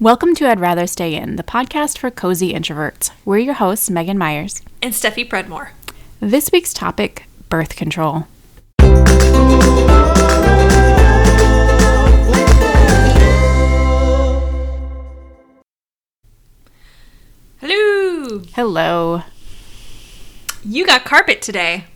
[0.00, 3.10] Welcome to I'd Rather Stay In, the podcast for cozy introverts.
[3.24, 4.62] We're your hosts, Megan Myers.
[4.80, 5.70] And Steffi Predmore.
[6.20, 8.28] This week's topic birth control.
[17.58, 18.42] Hello.
[18.54, 19.22] Hello.
[20.62, 21.86] You got carpet today.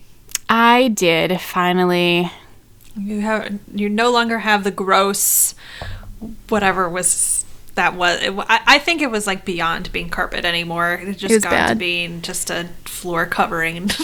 [0.48, 2.32] I did finally.
[2.96, 5.54] You have you no longer have the gross
[6.48, 7.44] whatever was
[7.74, 10.94] that was it, I, I think it was like beyond being carpet anymore.
[10.94, 13.90] It just was got to being just a floor covering.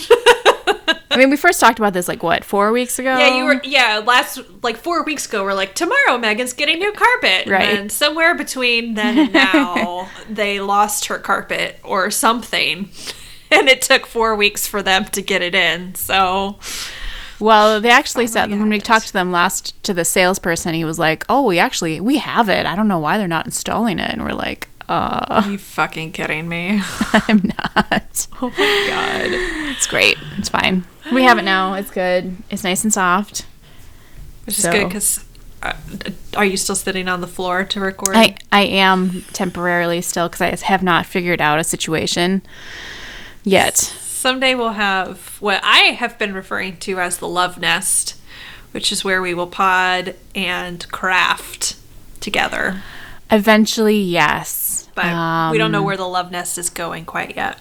[1.10, 3.16] I mean, we first talked about this like what, four weeks ago?
[3.18, 3.60] Yeah, you were.
[3.64, 7.78] Yeah, last like four weeks ago, we're like, tomorrow Megan's getting new carpet, Right.
[7.78, 12.90] And somewhere between then and now, they lost her carpet or something,
[13.50, 15.94] and it took four weeks for them to get it in.
[15.94, 16.58] So
[17.40, 20.98] Well, they actually said when we talked to them last to the salesperson, he was
[20.98, 22.66] like, "Oh, we actually we have it.
[22.66, 26.12] I don't know why they're not installing it." And we're like, "Uh, are you fucking
[26.12, 26.80] kidding me?
[27.12, 29.30] I'm not." Oh my god.
[29.72, 30.16] It's great.
[30.36, 30.84] It's fine.
[31.12, 31.74] We have it now.
[31.74, 32.36] It's good.
[32.50, 33.46] It's nice and soft.
[34.46, 35.24] Which is So- good because
[35.62, 35.72] uh,
[36.36, 38.14] are you still sitting on the floor to record?
[38.16, 42.42] I I am temporarily still because I have not figured out a situation
[43.44, 43.92] yet.
[44.18, 48.16] Someday we'll have what I have been referring to as the love nest,
[48.72, 51.76] which is where we will pod and craft
[52.18, 52.82] together.
[53.30, 54.88] Eventually, yes.
[54.96, 57.58] But we don't know Um, where the love nest is going quite yet.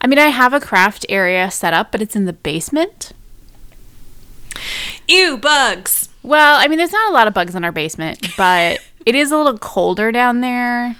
[0.00, 3.12] I mean, I have a craft area set up, but it's in the basement.
[5.06, 6.08] Ew, bugs.
[6.22, 9.30] Well, I mean, there's not a lot of bugs in our basement, but it is
[9.30, 10.96] a little colder down there.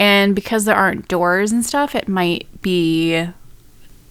[0.00, 3.28] And because there aren't doors and stuff, it might be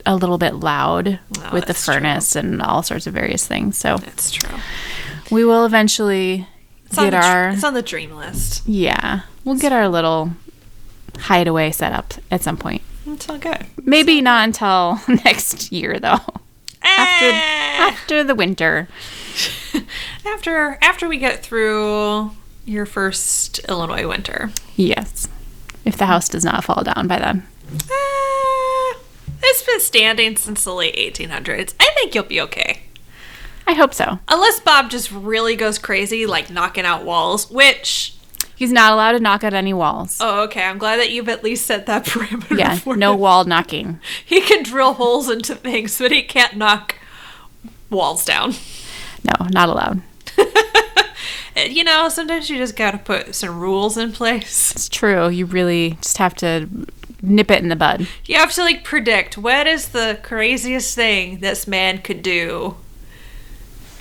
[0.07, 1.93] a little bit loud Oh, with the that's true.
[1.95, 3.77] furnace and all sorts of various things.
[3.77, 4.57] So That's true.
[5.29, 6.47] we will eventually
[6.85, 7.49] It's get the, our.
[7.49, 8.67] it's on the dream list.
[8.67, 10.31] Yeah, we'll get our little
[11.19, 12.81] hideaway set up at some point.
[13.05, 13.65] It's all good.
[13.83, 16.19] Maybe not until next year, though.
[16.81, 17.77] After Eh.
[17.79, 18.87] after the winter.
[20.25, 22.31] after after we get through
[22.65, 24.51] your first Illinois winter.
[24.75, 25.27] Yes,
[25.85, 27.45] if the house does not fall down by then.
[29.49, 31.73] It's been standing since the late 1800s.
[31.79, 32.81] I think you'll be okay.
[33.65, 34.19] I hope so.
[34.27, 38.13] Unless Bob just really goes crazy, like knocking out walls, which,
[38.55, 40.17] He's not allowed to knock out any walls.
[40.19, 43.19] oh, okay, I'm glad that you've at least set that parameter yeah, for no him.
[43.19, 43.99] wall knocking.
[44.25, 46.95] He can drill holes into things, but he can't knock
[47.89, 48.53] walls down.
[49.23, 50.01] No, not allowed.
[51.55, 54.71] You know, sometimes you just gotta put some rules in place.
[54.73, 55.27] It's true.
[55.27, 56.69] You really just have to
[57.21, 58.07] nip it in the bud.
[58.25, 62.75] You have to, like, predict what is the craziest thing this man could do,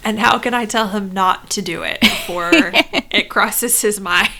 [0.04, 4.31] and how can I tell him not to do it before it crosses his mind?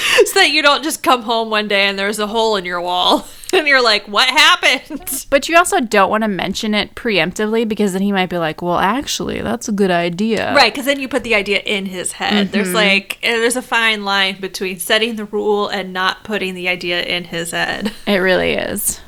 [0.26, 2.80] so that you don't just come home one day and there's a hole in your
[2.80, 5.26] wall, and you're like, what happened?
[5.30, 8.62] But you also don't want to mention it preemptively because then he might be like,
[8.62, 12.12] "Well, actually, that's a good idea." Right, because then you put the idea in his
[12.12, 12.50] head.
[12.50, 16.68] There's like, eh, there's a fine line between setting the rule and not putting the
[16.68, 17.92] idea in his head.
[18.06, 19.00] It really is.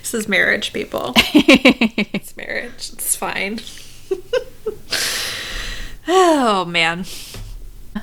[0.00, 1.12] This is marriage, people.
[1.16, 2.90] it's marriage.
[2.92, 3.60] It's fine.
[6.06, 7.04] oh man,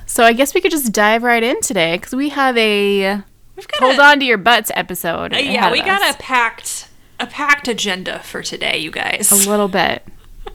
[0.06, 3.22] So I guess we could just dive right in today because we have a
[3.56, 5.34] we've got hold a, on to your butts episode.
[5.34, 6.16] uh, yeah, we got us.
[6.16, 6.90] a packed
[7.20, 9.31] a packed agenda for today, you guys.
[9.31, 10.04] a little bit.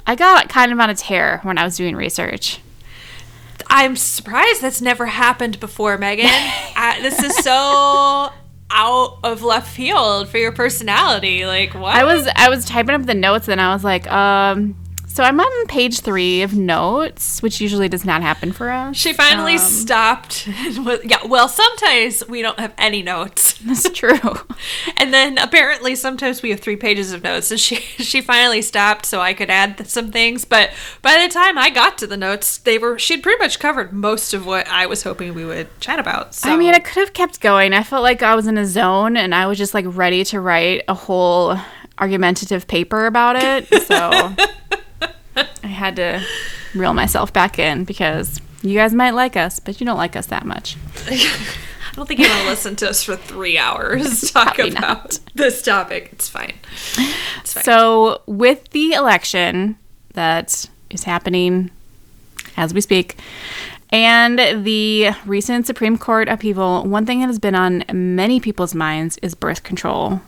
[0.06, 2.60] I got kind of on a tear when I was doing research.
[3.66, 6.26] I'm surprised that's never happened before, Megan.
[6.30, 8.32] I, this is so
[8.70, 11.46] out of left field for your personality.
[11.46, 11.94] Like what?
[11.94, 14.76] I was I was typing up the notes and I was like, um,
[15.18, 18.96] so I'm on page three of notes, which usually does not happen for us.
[18.96, 20.48] She finally Um, stopped.
[20.78, 24.20] was- yeah, well, sometimes we don't have any notes, That's true.
[24.96, 27.50] and then apparently sometimes we have three pages of notes.
[27.50, 30.44] And she she finally stopped so I could add some things.
[30.44, 30.70] But
[31.02, 34.32] by the time I got to the notes, they were she'd pretty much covered most
[34.34, 36.36] of what I was hoping we would chat about.
[36.36, 37.72] So I mean, I could have kept going.
[37.72, 40.38] I felt like I was in a zone and I was just like ready to
[40.38, 41.58] write a whole
[41.98, 43.66] argumentative paper about it.
[43.82, 44.36] So
[45.62, 46.22] I had to
[46.74, 50.26] reel myself back in because you guys might like us, but you don't like us
[50.26, 50.76] that much.
[51.06, 55.04] I don't think you want to listen to us for three hours talk Probably about
[55.04, 55.20] not.
[55.34, 56.10] this topic.
[56.12, 56.54] It's fine.
[57.40, 57.64] It's fine.
[57.64, 59.76] So, with the election
[60.14, 61.70] that is happening
[62.56, 63.18] as we speak,
[63.90, 69.18] and the recent Supreme Court upheaval, one thing that has been on many people's minds
[69.22, 70.20] is birth control.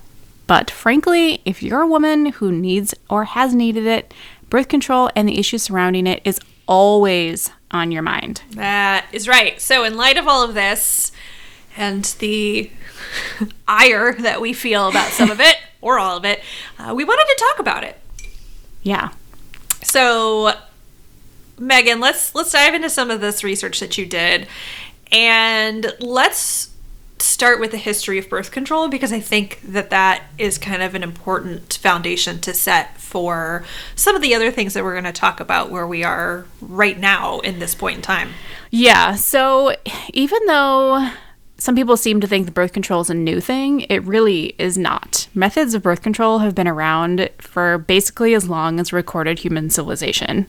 [0.47, 4.12] But frankly, if you're a woman who needs or has needed it,
[4.50, 8.43] birth control and the issues surrounding it is always on your mind.
[8.50, 9.61] That is right.
[9.61, 11.12] So, in light of all of this
[11.76, 12.70] and the
[13.69, 16.43] ire that we feel about some of it or all of it,
[16.79, 17.99] uh, we wanted to talk about it.
[18.82, 19.11] Yeah.
[19.82, 20.52] So,
[21.58, 24.47] Megan, let's let's dive into some of this research that you did,
[25.12, 26.70] and let's
[27.23, 30.95] start with the history of birth control because I think that that is kind of
[30.95, 33.65] an important foundation to set for
[33.95, 36.99] some of the other things that we're going to talk about where we are right
[36.99, 38.31] now in this point in time.
[38.71, 39.15] Yeah.
[39.17, 39.75] So
[40.13, 41.11] even though
[41.59, 44.79] some people seem to think the birth control is a new thing, it really is
[44.79, 45.29] not.
[45.35, 50.49] Methods of birth control have been around for basically as long as recorded human civilization.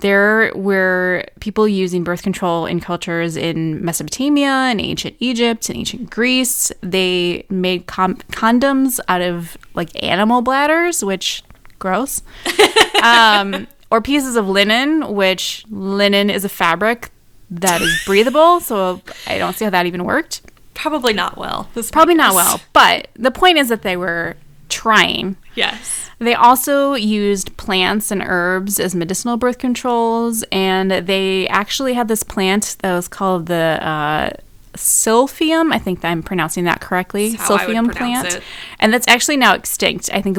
[0.00, 6.10] There were people using birth control in cultures in Mesopotamia and ancient Egypt and ancient
[6.10, 6.70] Greece.
[6.82, 11.42] They made com- condoms out of like animal bladders, which
[11.78, 12.22] gross.
[13.02, 17.10] um, or pieces of linen, which linen is a fabric
[17.50, 18.60] that is breathable.
[18.60, 20.42] So I don't see how that even worked.
[20.74, 21.70] Probably not well.
[21.72, 22.60] This Probably not well.
[22.74, 24.36] But the point is that they were
[24.68, 25.36] trying.
[25.54, 26.10] Yes.
[26.18, 32.22] They also used plants and herbs as medicinal birth controls, and they actually had this
[32.22, 34.30] plant that was called the uh,
[34.74, 35.72] silphium.
[35.72, 37.30] I think I'm pronouncing that correctly.
[37.30, 38.42] That's how I would silphium plant, it.
[38.80, 40.08] and that's actually now extinct.
[40.12, 40.38] I think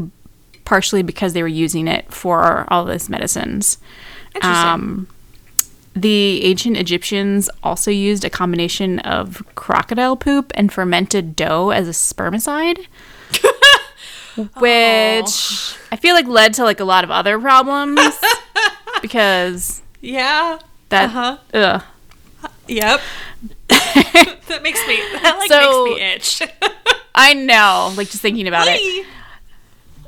[0.66, 3.78] partially because they were using it for all these medicines.
[4.36, 4.54] Interesting.
[4.54, 5.08] Um,
[5.96, 11.92] the ancient Egyptians also used a combination of crocodile poop and fermented dough as a
[11.92, 12.86] spermicide,
[14.58, 18.00] which I feel like led to like a lot of other problems
[19.02, 20.60] because yeah.
[20.90, 21.38] that Uh-huh.
[21.54, 21.84] ugh.
[22.68, 23.02] Yep.
[23.70, 26.52] that makes me that like So- makes me itch.
[27.16, 29.06] I know, like just thinking about it.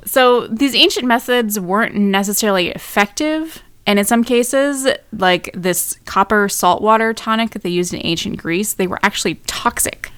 [0.04, 7.12] So these ancient methods weren't necessarily effective, and in some cases, like this copper saltwater
[7.12, 10.10] tonic that they used in ancient Greece, they were actually toxic.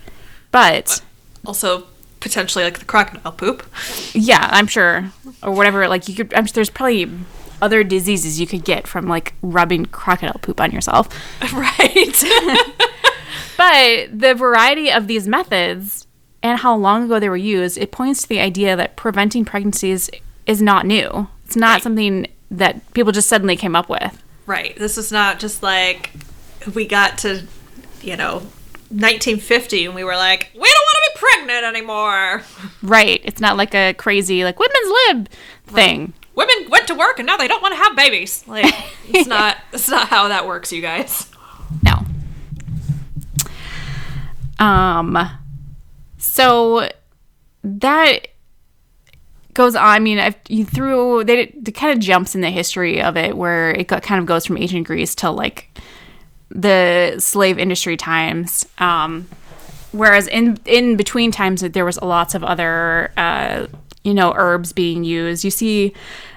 [0.50, 1.02] But
[1.46, 1.86] also
[2.22, 3.62] potentially like the crocodile poop.
[4.14, 5.10] yeah, I'm sure,
[5.42, 5.86] or whatever.
[5.88, 7.10] Like you could, I'm sure there's probably
[7.60, 11.08] other diseases you could get from like rubbing crocodile poop on yourself.
[11.52, 12.24] right.
[13.56, 16.06] But the variety of these methods
[16.42, 20.10] and how long ago they were used, it points to the idea that preventing pregnancies
[20.46, 21.28] is not new.
[21.44, 21.82] It's not Right.
[21.82, 24.20] something that people just suddenly came up with.
[24.46, 24.74] right.
[24.76, 26.10] This is not just like
[26.74, 27.46] we got to,
[28.00, 28.42] you know,
[28.92, 32.42] 1950 and we were like, we don't want to be pregnant anymore.
[32.82, 33.20] Right.
[33.24, 35.28] It's not like a crazy like women's lib
[35.66, 36.12] thing.
[36.34, 38.46] Women went to work and now they don't want to have babies.
[38.46, 38.74] Like
[39.08, 41.30] it's not it's not how that works, you guys.
[41.82, 42.04] No.
[44.58, 45.18] Um
[46.18, 46.88] so
[47.64, 48.28] that
[49.54, 49.84] goes on.
[49.84, 53.36] I mean, I've, you threw they it kind of jumps in the history of it
[53.36, 55.78] where it got, kind of goes from ancient Greece to like
[56.54, 58.66] the slave industry times.
[58.78, 59.28] Um,
[59.92, 63.66] whereas in in between times there was lots of other uh,
[64.04, 65.44] you know herbs being used.
[65.44, 65.94] You see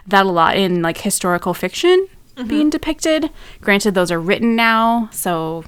[0.08, 2.08] that a lot in like historical fiction
[2.48, 3.30] being depicted.
[3.62, 5.64] Granted, those are written now, so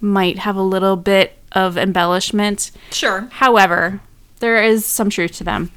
[0.00, 2.70] might have a little bit of embellishment.
[2.90, 3.28] Sure.
[3.30, 4.00] However,
[4.40, 5.70] there is some truth to them.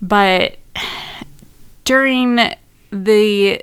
[0.00, 0.58] But
[1.84, 2.38] during
[2.90, 3.62] the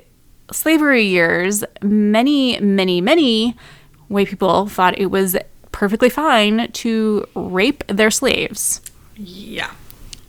[0.52, 3.56] slavery years, many, many, many
[4.12, 5.36] white people thought it was
[5.72, 8.80] perfectly fine to rape their slaves.
[9.16, 9.72] Yeah.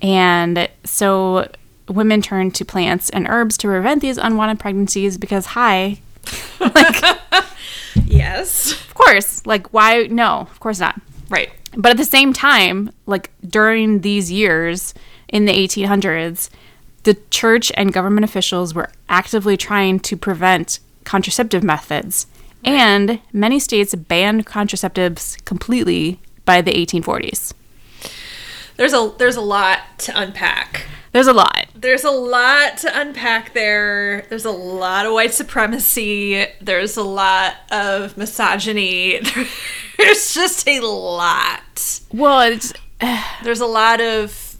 [0.02, 1.50] And so
[1.88, 6.00] women turned to plants and herbs to prevent these unwanted pregnancies because, hi,
[8.06, 8.72] Yes.
[8.74, 10.04] of course, like, why?
[10.08, 11.00] No, of course not.
[11.30, 11.50] Right.
[11.76, 14.94] But at the same time, like during these years
[15.28, 16.50] in the 1800s,
[17.04, 22.28] the church and government officials were actively trying to prevent contraceptive methods.
[22.64, 27.54] And many states banned contraceptives completely by the 1840s.
[28.76, 30.88] There's a there's a lot to unpack.
[31.12, 31.68] There's a lot.
[31.76, 34.26] There's a lot to unpack there.
[34.30, 36.48] There's a lot of white supremacy.
[36.60, 39.20] There's a lot of misogyny.
[39.98, 42.00] There's just a lot.
[42.12, 42.58] Well,
[43.44, 44.56] There's a lot of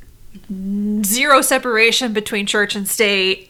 [1.04, 3.50] zero separation between church and state.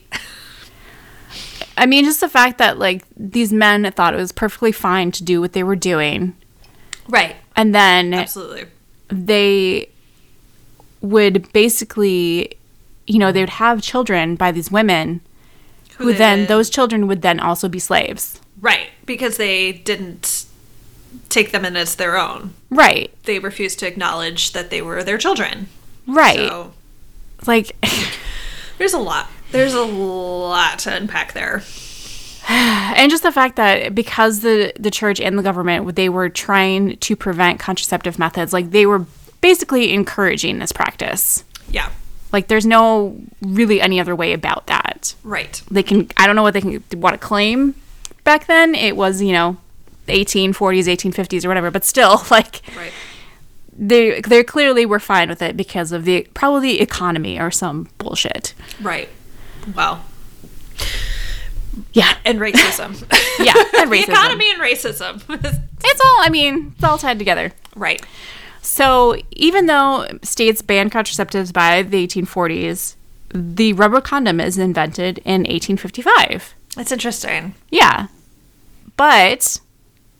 [1.76, 5.24] I mean just the fact that like these men thought it was perfectly fine to
[5.24, 6.34] do what they were doing
[7.08, 7.36] Right.
[7.56, 8.64] and then Absolutely.
[9.08, 9.88] they
[11.00, 12.56] would basically
[13.06, 15.20] you know they would have children by these women
[15.96, 18.88] who then then- those children would then also be slaves Right.
[19.04, 20.46] Because they didn't
[21.28, 22.54] take them in as their own.
[22.70, 25.68] right They refused to acknowledge that they were their children.
[26.06, 26.72] right So
[27.46, 27.76] like
[28.78, 29.28] there's a lot.
[29.54, 31.62] There's a lot to unpack there.
[32.48, 36.96] and just the fact that because the the church and the government they were trying
[36.98, 39.06] to prevent contraceptive methods, like they were
[39.40, 41.44] basically encouraging this practice.
[41.70, 41.90] Yeah.
[42.32, 45.14] Like there's no really any other way about that.
[45.22, 45.62] Right.
[45.70, 47.74] They can I don't know what they can want to claim
[48.24, 48.74] back then.
[48.74, 49.56] It was, you know,
[50.08, 50.52] 1840s,
[50.86, 52.92] 1850s or whatever, but still like Right.
[53.76, 58.52] they they clearly were fine with it because of the probably economy or some bullshit.
[58.82, 59.08] Right.
[59.74, 60.00] Wow.
[61.92, 62.16] Yeah.
[62.24, 63.04] And racism.
[63.40, 65.20] Yeah, and the economy and racism.
[65.86, 67.52] It's all I mean, it's all tied together.
[67.76, 68.02] right.
[68.62, 72.94] So, even though states banned contraceptives by the 1840s,
[73.28, 76.54] the rubber condom is invented in 1855.
[76.74, 77.54] That's interesting.
[77.70, 78.06] Yeah.
[78.96, 79.60] But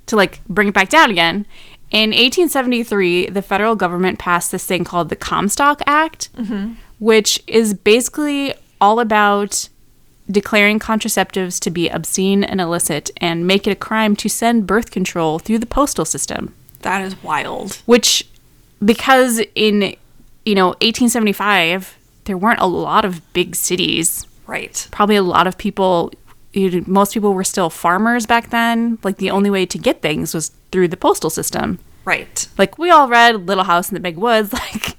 [0.07, 1.47] to like bring it back down again,
[1.91, 6.75] in 1873, the federal government passed this thing called the Comstock Act, mm-hmm.
[6.99, 8.53] which is basically
[8.85, 9.69] all about
[10.31, 14.91] declaring contraceptives to be obscene and illicit and make it a crime to send birth
[14.91, 16.43] control through the postal system
[16.89, 17.69] That is wild.
[17.87, 18.27] which
[18.93, 19.75] because in
[20.45, 24.77] you know 1875 there weren't a lot of big cities Right.
[24.91, 26.13] probably a lot of people
[26.87, 30.53] most people were still farmers back then like the only way to get things was
[30.71, 32.47] through the postal system Right.
[32.59, 34.94] like we all read little house in the big woods like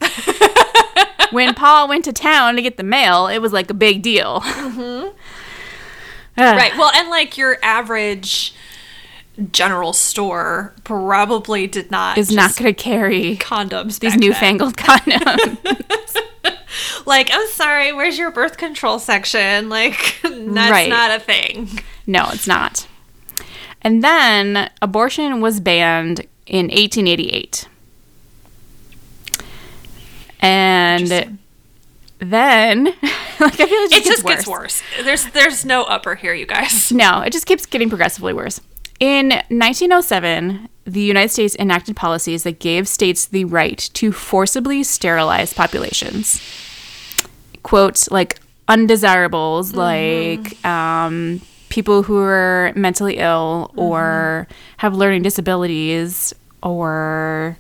[1.32, 4.42] when paul went to town to get the mail it was like a big deal
[4.42, 5.08] mm-hmm.
[6.38, 6.76] Right.
[6.78, 8.54] Well, and like your average
[9.54, 14.00] general store probably did not is not going to carry condoms.
[14.00, 14.20] these back then.
[14.20, 16.18] newfangled condoms
[17.06, 19.70] Like, I'm sorry, where's your birth control section?
[19.76, 20.90] Like, that's Right.
[20.90, 21.80] not a thing.
[22.06, 22.88] No, it's not.
[23.82, 27.68] And then abortion was banned in 1888.
[30.46, 31.40] And
[32.20, 32.86] then,
[33.40, 34.82] like, I feel like It just gets worse.
[35.04, 36.92] There's there's no upper here, you guys.
[36.96, 38.62] No, it just keeps getting progressively worse.
[39.00, 45.54] In 1907, the United States enacted policies that gave states the right to forcibly sterilize
[45.54, 46.42] populations.
[47.64, 54.48] Quote, like undesirables, like um, people who are mentally ill or
[54.78, 56.34] have learning disabilities
[56.64, 57.58] or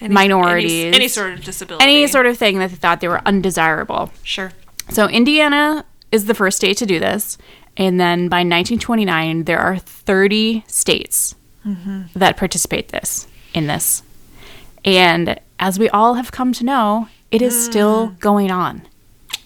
[0.00, 0.72] Any- Minorities.
[0.72, 4.10] any, any sort of disability, any sort of thing that they thought they were undesirable.
[4.22, 4.52] sure.
[4.90, 7.38] So Indiana is the first state to do this,
[7.76, 11.34] and then by 1929 there are 30 states
[11.66, 12.02] mm-hmm.
[12.14, 14.02] that participate this in this.
[14.84, 17.70] And as we all have come to know, it is mm.
[17.70, 18.82] still going on.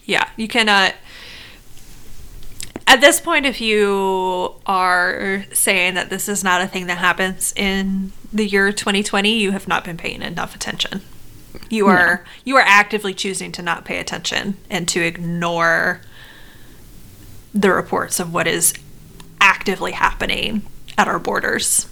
[0.05, 0.95] Yeah, you cannot.
[2.87, 7.53] At this point, if you are saying that this is not a thing that happens
[7.55, 11.01] in the year 2020, you have not been paying enough attention.
[11.69, 16.01] You are you are actively choosing to not pay attention and to ignore
[17.53, 18.73] the reports of what is
[19.41, 20.61] actively happening
[20.97, 21.87] at our borders.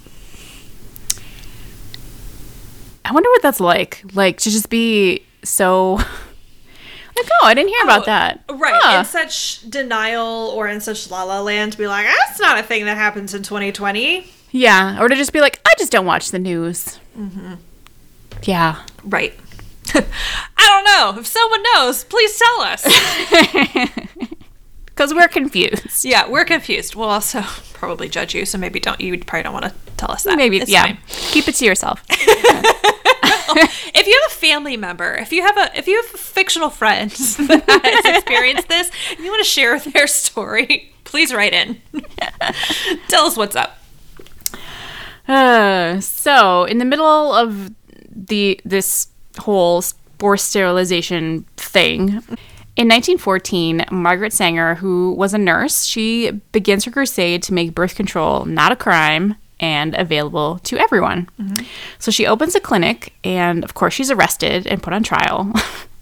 [3.03, 4.03] I wonder what that's like.
[4.13, 5.93] Like to just be so
[7.15, 8.43] like, oh, I didn't hear about oh, that.
[8.49, 8.79] Right.
[8.81, 8.99] Huh.
[8.99, 12.63] In such denial or in such la la land to be like, that's not a
[12.63, 14.31] thing that happens in 2020.
[14.55, 16.97] Yeah, or to just be like, I just don't watch the news.
[17.17, 17.55] Mm-hmm.
[18.43, 18.81] Yeah.
[19.03, 19.33] Right.
[19.93, 20.01] I
[20.57, 21.19] don't know.
[21.19, 22.85] If someone knows, please tell us.
[24.85, 26.05] Because we're confused.
[26.05, 26.95] yeah, we're confused.
[26.95, 27.41] We'll also
[27.73, 30.37] probably judge you, so maybe don't you probably don't want to tell us that.
[30.37, 30.83] Maybe, It's yeah.
[30.83, 30.97] fine.
[31.07, 32.01] Keep it to yourself.
[32.09, 36.69] If you have a family member, if you have a if you have a fictional
[36.69, 41.81] friend that has experienced this, and you want to share their story, please write in.
[43.09, 43.77] tell us what's up.
[45.27, 47.71] Uh, so, in the middle of
[48.09, 49.07] the this
[49.39, 49.83] whole
[50.19, 52.21] forced sterilization thing,
[52.77, 57.95] in 1914, Margaret Sanger, who was a nurse, she begins her crusade to make birth
[57.95, 61.29] control not a crime and available to everyone.
[61.99, 65.53] So she opens a clinic, and of course, she's arrested and put on trial.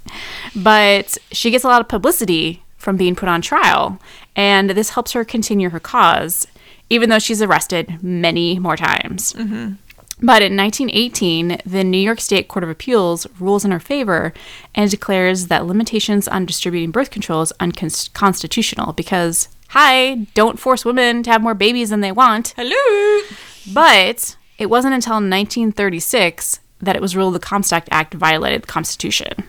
[0.55, 3.99] but she gets a lot of publicity from being put on trial,
[4.35, 6.47] and this helps her continue her cause,
[6.89, 9.33] even though she's arrested many more times.
[9.33, 9.73] Mm-hmm.
[10.21, 14.33] But in 1918, the New York State Court of Appeals rules in her favor
[14.73, 21.23] and declares that limitations on distributing birth control is unconstitutional because, hi, don't force women
[21.23, 22.53] to have more babies than they want.
[22.55, 23.25] Hello.
[23.73, 29.43] But it wasn't until 1936 that it was ruled the Comstock Act violated the Constitution.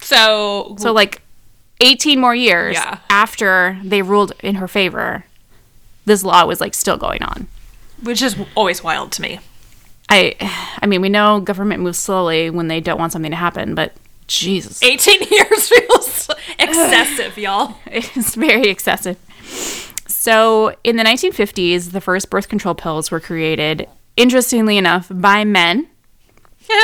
[0.00, 1.22] So, So, like
[1.80, 2.98] 18 more years Yeah.
[3.10, 5.24] after they ruled in her favor,
[6.04, 7.46] this law was like still going on.
[8.02, 9.40] which is always wild to me.
[10.08, 10.34] I,
[10.82, 13.94] I mean, we know government moves slowly when they don't want something to happen, but
[14.26, 17.76] Jesus, 18 years feels excessive, y'all.
[17.86, 19.16] it's very excessive.
[20.06, 25.88] So, in the 1950s, the first birth control pills were created, interestingly enough, by men.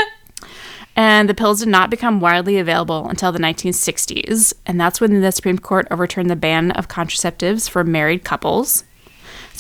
[0.96, 4.52] And the pills did not become widely available until the 1960s.
[4.66, 8.84] And that's when the Supreme Court overturned the ban of contraceptives for married couples.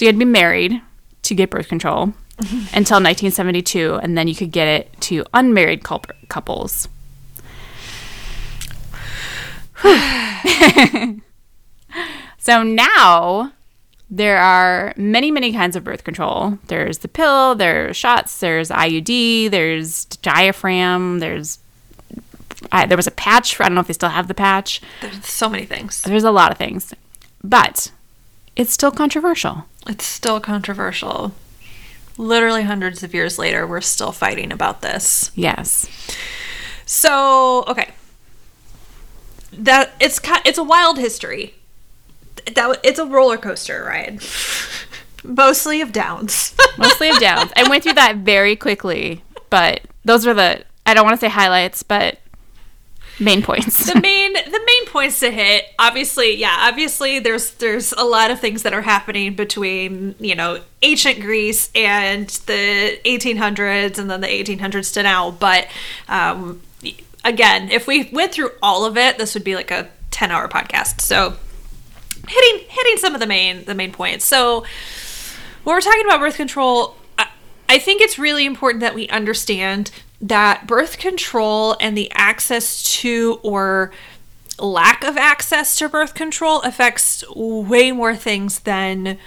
[0.00, 0.80] So you had to be married
[1.24, 2.04] to get birth control
[2.38, 6.88] until 1972, and then you could get it to unmarried cou- couples.
[12.38, 13.52] so now
[14.08, 16.58] there are many, many kinds of birth control.
[16.68, 21.58] There's the pill, there's shots, there's IUD, there's diaphragm, there's
[22.72, 23.60] I, there was a patch.
[23.60, 24.80] I don't know if they still have the patch.
[25.02, 26.00] There's so many things.
[26.00, 26.94] There's a lot of things,
[27.44, 27.90] but
[28.56, 29.64] it's still controversial.
[29.86, 31.32] It's still controversial.
[32.16, 35.30] Literally hundreds of years later, we're still fighting about this.
[35.34, 35.88] Yes.
[36.84, 37.90] So, okay.
[39.52, 41.54] That it's it's a wild history.
[42.54, 44.20] That it's a roller coaster ride.
[45.24, 46.54] Mostly of downs.
[46.78, 47.50] Mostly of downs.
[47.56, 51.28] I went through that very quickly, but those are the I don't want to say
[51.28, 52.19] highlights, but
[53.20, 53.92] main points.
[53.92, 58.40] the main the main points to hit obviously yeah obviously there's there's a lot of
[58.40, 64.26] things that are happening between you know ancient greece and the 1800s and then the
[64.26, 65.68] 1800s to now but
[66.08, 66.62] um,
[67.24, 70.48] again if we went through all of it this would be like a 10 hour
[70.48, 71.34] podcast so
[72.26, 74.64] hitting hitting some of the main the main points so
[75.64, 76.96] when we're talking about birth control
[77.74, 83.40] I, think it's really important that we understand that birth control and the access to
[83.42, 83.92] or
[84.58, 89.18] lack of access to birth control affects way more things than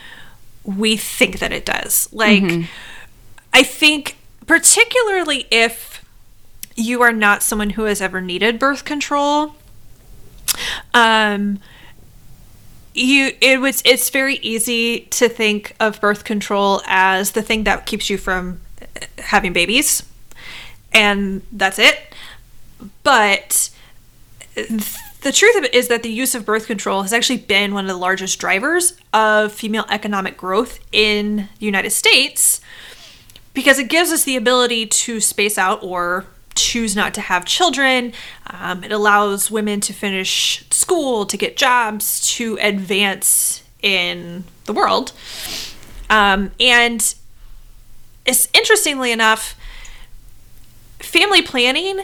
[0.63, 2.07] we think that it does.
[2.13, 2.43] Like,
[3.53, 6.03] I think, particularly if
[6.75, 9.55] you are not someone who has ever needed birth control,
[10.93, 11.59] um,
[12.93, 17.85] you it was it's very easy to think of birth control as the thing that
[17.85, 18.62] keeps you from
[19.17, 20.03] having babies
[20.93, 22.13] and that's it.
[23.03, 23.69] But
[24.56, 27.86] the truth of it is that the use of birth control has actually been one
[27.86, 32.62] of the largest drivers of female economic growth in the United States
[33.53, 36.25] because it gives us the ability to space out or
[36.56, 38.13] choose not to have children.
[38.60, 45.12] Um, it allows women to finish school, to get jobs, to advance in the world.
[46.10, 47.16] Um, and
[48.26, 49.56] it's interestingly enough,
[51.00, 52.02] family planning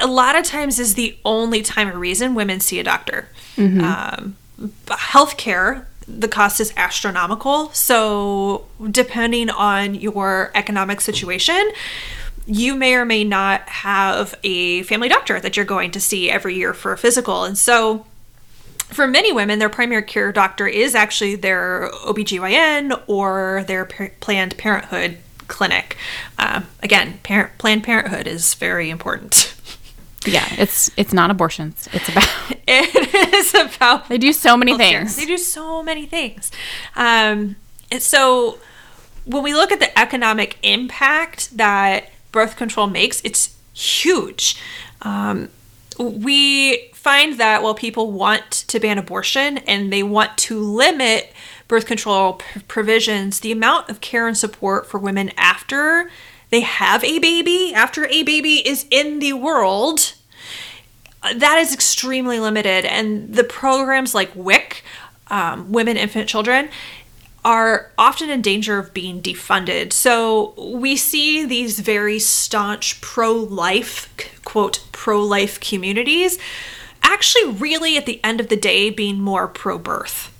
[0.00, 3.28] a lot of times is the only time or reason women see a doctor.
[3.84, 4.36] Um,
[4.86, 7.70] healthcare, the cost is astronomical.
[7.70, 11.70] So, depending on your economic situation,
[12.46, 16.54] you may or may not have a family doctor that you're going to see every
[16.54, 17.44] year for a physical.
[17.44, 18.06] And so,
[18.88, 24.56] for many women, their primary care doctor is actually their OBGYN or their par- Planned
[24.58, 25.96] Parenthood clinic.
[26.38, 29.54] Um, again, parent, Planned Parenthood is very important.
[30.26, 31.88] yeah, it's it's not abortions.
[31.92, 32.28] It's about
[32.66, 35.16] It is about they do so many things.
[35.16, 36.50] They do so many things.
[36.94, 37.56] Um,
[37.90, 38.58] and so
[39.24, 44.60] when we look at the economic impact that birth control makes, it's huge.
[45.02, 45.48] Um,
[45.98, 51.32] we find that while people want to ban abortion and they want to limit
[51.68, 56.10] birth control p- provisions, the amount of care and support for women after
[56.50, 60.14] they have a baby, after a baby is in the world,
[61.22, 62.84] that is extremely limited.
[62.84, 64.82] And the programs like WIC,
[65.28, 66.68] um, Women, Infant, Children,
[67.44, 69.92] are often in danger of being defunded.
[69.92, 74.08] So we see these very staunch pro life,
[74.44, 76.38] quote, pro life communities
[77.06, 80.32] actually, really, at the end of the day, being more pro birth.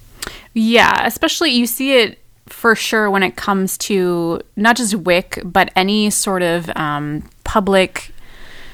[0.54, 5.70] Yeah, especially you see it for sure when it comes to not just WIC, but
[5.76, 8.12] any sort of um, public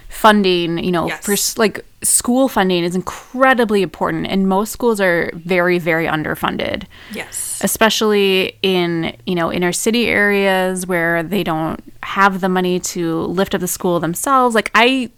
[0.09, 0.79] funding.
[0.79, 1.25] You know, Yes.
[1.55, 6.85] for like school funding is incredibly important, and most schools are very, very underfunded.
[7.13, 7.61] Yes.
[7.63, 13.55] especially in you know inner city areas where they don't have the money to lift
[13.55, 15.11] up the school themselves like i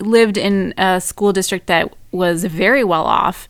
[0.00, 3.48] lived in a school district that was very well off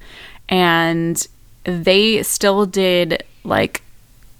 [0.49, 1.27] and
[1.65, 3.83] they still did like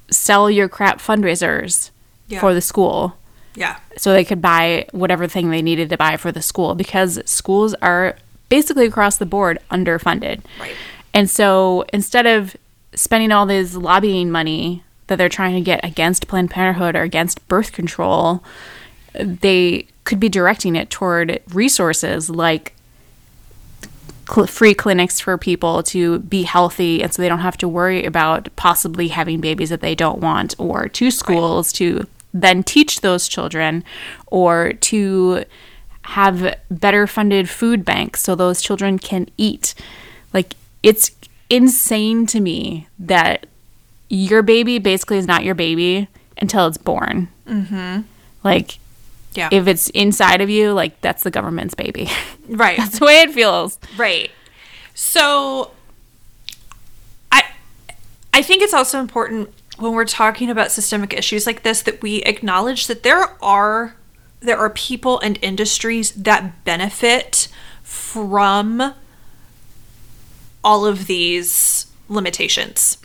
[0.09, 1.91] sell your crap fundraisers
[2.29, 2.39] Yeah.
[2.41, 3.17] for the school
[3.57, 3.77] Yeah.
[3.97, 7.75] so they could buy whatever thing they needed to buy for the school because schools
[7.83, 8.17] are
[8.49, 10.43] basically across the board underfunded.
[10.61, 10.75] Right.
[11.13, 12.57] And so instead of
[12.95, 17.47] spending all this lobbying money that they're trying to get against Planned Parenthood or against
[17.49, 18.43] birth control,
[19.15, 22.75] they could be directing it toward resources like
[24.29, 28.05] cl- free clinics for people to be healthy and so they don't have to worry
[28.05, 33.29] about possibly having babies that they don't want or to schools to then teach those
[33.29, 33.83] children
[34.27, 35.45] or to
[36.07, 39.75] have better funded food banks so those children can eat
[40.33, 41.11] like it's
[41.51, 43.47] insane to me that
[44.09, 46.09] your baby basically is not your baby
[46.41, 48.03] until it's born mm-hmm.
[48.45, 48.79] like
[49.35, 49.49] Yeah.
[49.51, 52.09] if it's inside of you like that's the government's baby
[52.49, 52.77] right.
[52.79, 54.31] that's the way it feels Right.
[54.95, 55.73] So
[57.31, 57.43] I
[58.33, 62.23] I think it's also important when we're talking about systemic issues like this that we
[62.23, 63.95] acknowledge that there are
[64.41, 67.49] there are people and industries that benefit
[67.83, 68.95] from
[70.63, 72.99] all of these limitations.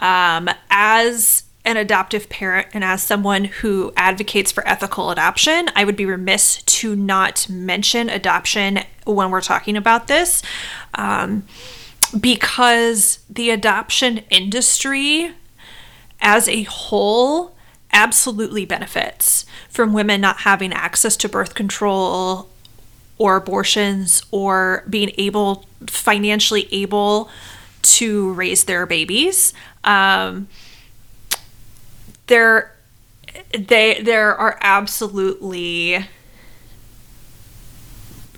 [0.00, 5.96] Um, as an adoptive parent and as someone who advocates for ethical adoption, I would
[5.96, 10.42] be remiss to not mention adoption when we're talking about this.
[10.94, 11.44] Um,
[12.18, 15.32] because the adoption industry
[16.20, 17.54] as a whole
[17.98, 22.48] absolutely benefits from women not having access to birth control
[23.18, 27.28] or abortions or being able financially able
[27.82, 29.52] to raise their babies.
[29.82, 30.46] Um,
[32.28, 32.76] there
[33.52, 35.96] they there are absolutely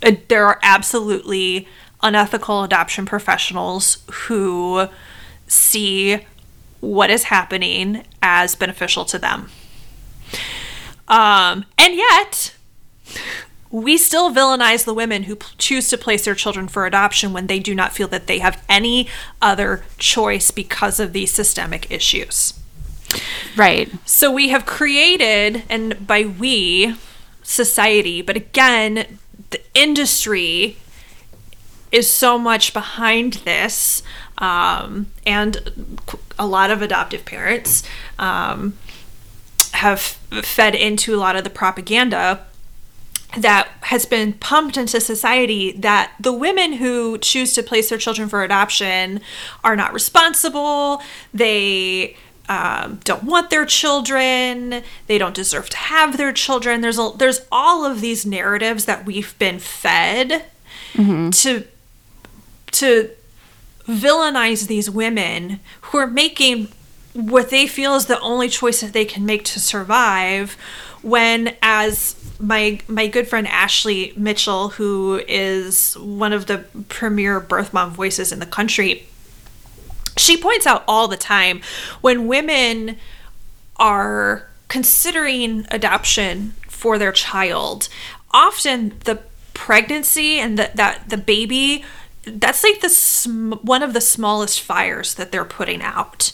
[0.02, 1.68] uh, there are absolutely
[2.02, 4.88] unethical adoption professionals who
[5.46, 6.24] see
[6.80, 9.50] what is happening as beneficial to them.
[11.08, 12.54] Um, and yet,
[13.70, 17.46] we still villainize the women who p- choose to place their children for adoption when
[17.46, 19.08] they do not feel that they have any
[19.40, 22.54] other choice because of these systemic issues.
[23.56, 26.96] right So we have created, and by we,
[27.42, 29.18] society, but again,
[29.50, 30.76] the industry
[31.90, 34.02] is so much behind this,
[34.40, 36.00] um, and
[36.38, 37.82] a lot of adoptive parents
[38.18, 38.76] um,
[39.72, 42.46] have fed into a lot of the propaganda
[43.36, 48.28] that has been pumped into society that the women who choose to place their children
[48.28, 49.20] for adoption
[49.62, 51.00] are not responsible.
[51.32, 52.16] They
[52.48, 54.82] um, don't want their children.
[55.06, 56.80] They don't deserve to have their children.
[56.80, 60.46] There's a, there's all of these narratives that we've been fed
[61.30, 61.64] to
[62.72, 63.10] to
[63.86, 66.68] villainize these women who are making
[67.12, 70.56] what they feel is the only choice that they can make to survive
[71.02, 77.72] when as my my good friend Ashley Mitchell who is one of the premier birth
[77.72, 79.06] mom voices in the country
[80.16, 81.60] she points out all the time
[82.00, 82.96] when women
[83.76, 87.88] are considering adoption for their child
[88.30, 89.20] often the
[89.54, 91.84] pregnancy and the, that the baby
[92.24, 96.32] that's like the sm- one of the smallest fires that they're putting out.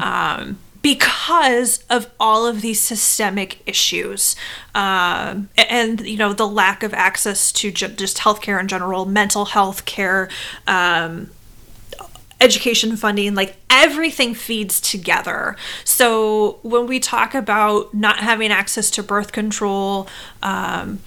[0.00, 4.36] Um, because of all of these systemic issues
[4.76, 9.46] um, and you know the lack of access to ju- just healthcare in general mental
[9.46, 10.28] health care
[10.68, 11.30] um,
[12.40, 15.56] education funding like everything feeds together.
[15.84, 20.08] So when we talk about not having access to birth control
[20.42, 21.00] um,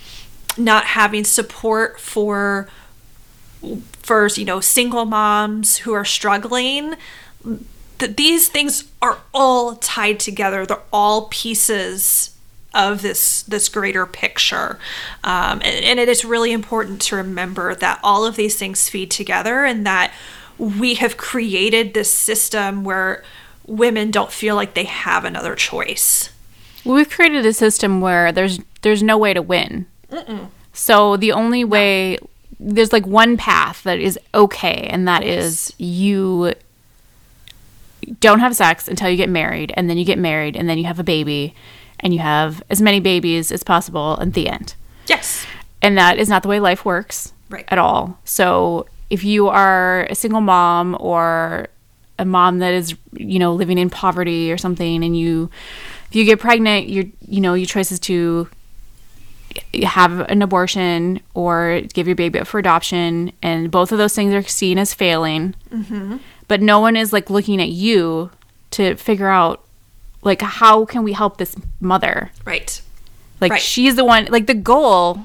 [0.58, 2.68] not having support for
[4.12, 6.96] for you know single moms who are struggling
[8.02, 10.66] th- these things are all tied together.
[10.66, 12.36] They're all pieces
[12.74, 14.80] of this this greater picture.
[15.24, 19.12] Um, and, and it is really important to remember that all of these things feed
[19.12, 20.14] together and that
[20.58, 23.24] we have created this system where
[23.66, 26.30] women don't feel like they have another choice.
[26.84, 29.86] We've created a system where there's there's no way to win.
[30.74, 32.18] So the only way
[32.64, 36.54] there's like one path that is okay, and that is you
[38.20, 40.86] don't have sex until you get married, and then you get married, and then you
[40.86, 41.54] have a baby,
[42.00, 44.76] and you have as many babies as possible at the end.
[45.08, 45.46] yes
[45.82, 47.66] And that is not the way life works Right.
[47.70, 48.20] at all.
[48.24, 51.68] So if you are a single mom or
[52.18, 55.50] a mom that is, you know, living in poverty or something and you
[56.10, 58.48] if you get pregnant, your you know, your choice is to
[59.84, 64.34] have an abortion or give your baby up for adoption and both of those things
[64.34, 65.56] are seen as failing.
[65.72, 66.18] Mm-hmm.
[66.48, 68.32] But no one is like looking at you
[68.72, 69.64] to figure out
[70.24, 72.32] like how can we help this mother?
[72.46, 72.82] right
[73.40, 73.62] Like Right.
[73.62, 74.26] she's the one.
[74.30, 75.20] Like the goal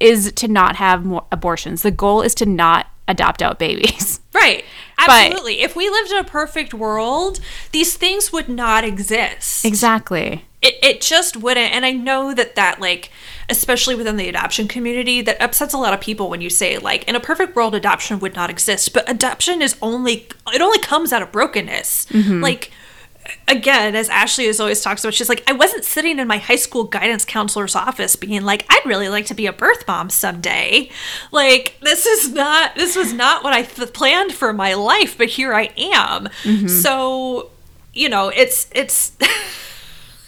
[0.00, 1.82] is to not have more abortions.
[1.82, 4.20] The goal is to not adopt out babies.
[4.34, 4.64] Right.
[4.96, 5.62] But- Absolutely.
[5.62, 7.40] if we lived in a perfect world,
[7.72, 9.64] these things would not exist.
[9.64, 10.44] exactly.
[10.60, 13.10] It, it just wouldn't and i know that that like
[13.48, 17.04] especially within the adoption community that upsets a lot of people when you say like
[17.08, 21.12] in a perfect world adoption would not exist but adoption is only it only comes
[21.12, 22.06] out of brokenness.
[22.06, 22.42] Mm-hmm.
[22.42, 22.70] Like
[23.46, 26.56] again as ashley has always talks about she's like i wasn't sitting in my high
[26.56, 30.90] school guidance counselor's office being like i'd really like to be a birth mom someday.
[31.30, 35.28] Like this is not this was not what i th- planned for my life but
[35.28, 36.26] here i am.
[36.42, 36.68] Mm-hmm.
[36.68, 37.50] So
[37.92, 39.12] you know it's it's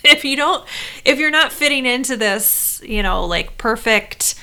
[0.04, 0.64] if you don't
[1.04, 4.34] if you're not fitting into this you know like perfect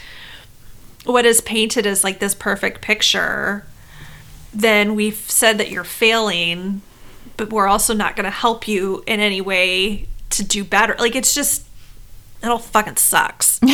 [1.06, 3.66] what is painted as like this perfect picture
[4.54, 6.82] then we've said that you're failing
[7.38, 10.96] but we're also not going to help you in any way to do better.
[11.00, 11.66] Like it's just
[12.42, 13.60] it all fucking sucks.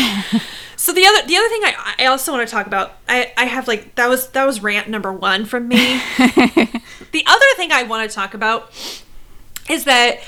[0.75, 3.45] So the other the other thing i, I also want to talk about I, I
[3.45, 6.01] have like that was that was rant number one from me.
[7.13, 8.69] The other thing i want to talk about
[9.69, 10.19] is that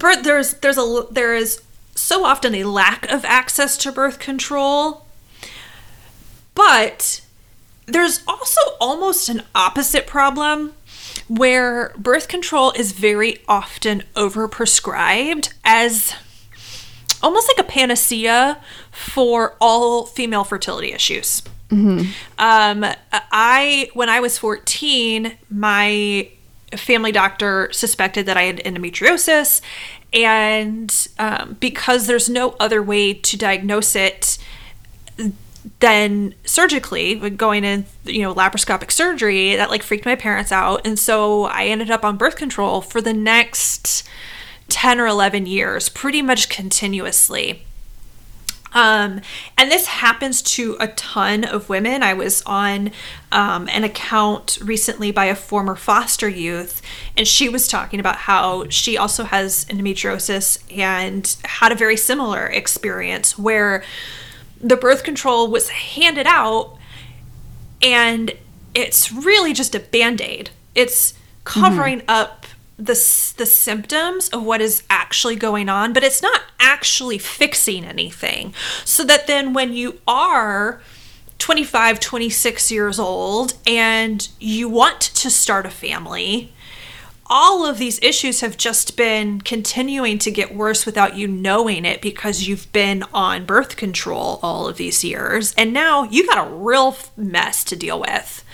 [0.00, 1.62] birth there's there's a there is
[1.94, 5.06] so often a lack of access to birth control
[6.54, 7.20] but
[7.86, 10.72] there's also almost an opposite problem
[11.28, 16.14] where birth control is very often overprescribed as
[17.22, 18.58] almost like a panacea
[18.90, 21.42] for all female fertility issues.
[22.38, 26.28] Um, I when I was 14, my
[26.76, 29.60] family doctor suspected that I had endometriosis,
[30.12, 34.38] and um, because there's no other way to diagnose it
[35.80, 40.86] than surgically going in you know laparoscopic surgery that like freaked my parents out.
[40.86, 44.08] And so i ended up on birth control for the next
[44.68, 47.64] 10 or 11 years pretty much continuously
[48.72, 49.20] um,
[49.58, 52.02] and this happens to a ton of women.
[52.02, 52.92] I was on
[53.32, 56.82] um, an account recently by a former foster youth,
[57.16, 62.46] and she was talking about how she also has endometriosis and had a very similar
[62.46, 63.82] experience where
[64.60, 66.76] the birth control was handed out
[67.82, 68.32] and
[68.74, 72.39] it's really just a band-aid it's covering up
[72.80, 78.54] the, the symptoms of what is actually going on but it's not actually fixing anything.
[78.84, 80.80] So that then when you are
[81.38, 86.52] 25 26 years old and you want to start a family
[87.30, 92.02] all of these issues have just been continuing to get worse without you knowing it
[92.02, 95.54] because you've been on birth control all of these years.
[95.56, 98.44] And now you got a real mess to deal with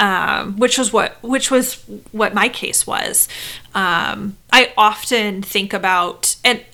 [0.00, 1.74] um, which was what which was
[2.10, 3.28] what my case was.
[3.74, 6.64] Um, i often think about and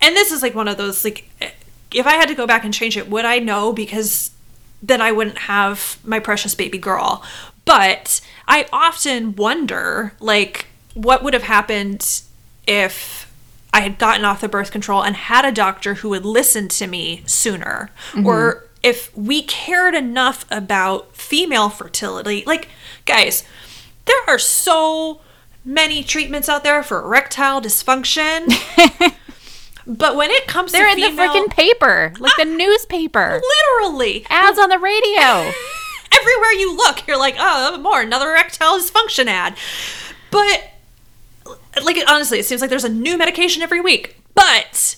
[0.00, 1.28] and this is like one of those like
[1.92, 3.72] if i had to go back and change it would i know?
[3.72, 4.30] Because
[4.80, 7.24] then I wouldn't have my precious baby girl.
[7.64, 12.22] But I often wonder, like, what would have happened
[12.66, 13.32] if
[13.72, 16.86] I had gotten off the birth control and had a doctor who would listen to
[16.86, 17.90] me sooner?
[18.12, 18.26] Mm-hmm.
[18.26, 22.44] Or if we cared enough about female fertility.
[22.46, 22.68] Like,
[23.04, 23.44] guys,
[24.06, 25.20] there are so
[25.64, 28.46] many treatments out there for erectile dysfunction.
[29.86, 33.40] but when it comes They're to in the freaking paper, like the ah, newspaper.
[33.80, 35.20] literally Ads on the radio.
[36.12, 39.56] everywhere you look, you're like, oh, more another erectile dysfunction ad.
[40.30, 40.70] But
[41.84, 44.16] like honestly, it seems like there's a new medication every week.
[44.34, 44.96] But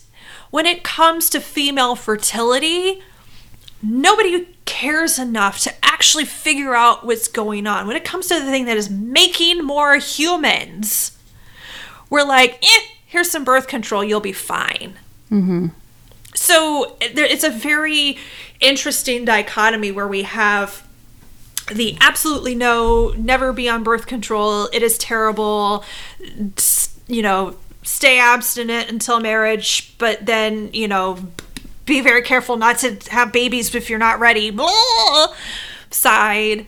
[0.51, 3.03] when it comes to female fertility,
[3.83, 7.87] nobody cares enough to actually figure out what's going on.
[7.87, 11.17] When it comes to the thing that is making more humans,
[12.09, 14.95] we're like, eh, here's some birth control, you'll be fine.
[16.35, 18.19] So there, it's a very
[18.61, 20.87] interesting dichotomy where we have
[21.73, 25.85] the absolutely no, never be on birth control, it is terrible,
[27.07, 31.19] you know, stay abstinent until marriage, but then, you know,
[31.87, 35.29] be very careful not to have babies if you're not ready, blah,
[35.91, 36.67] side.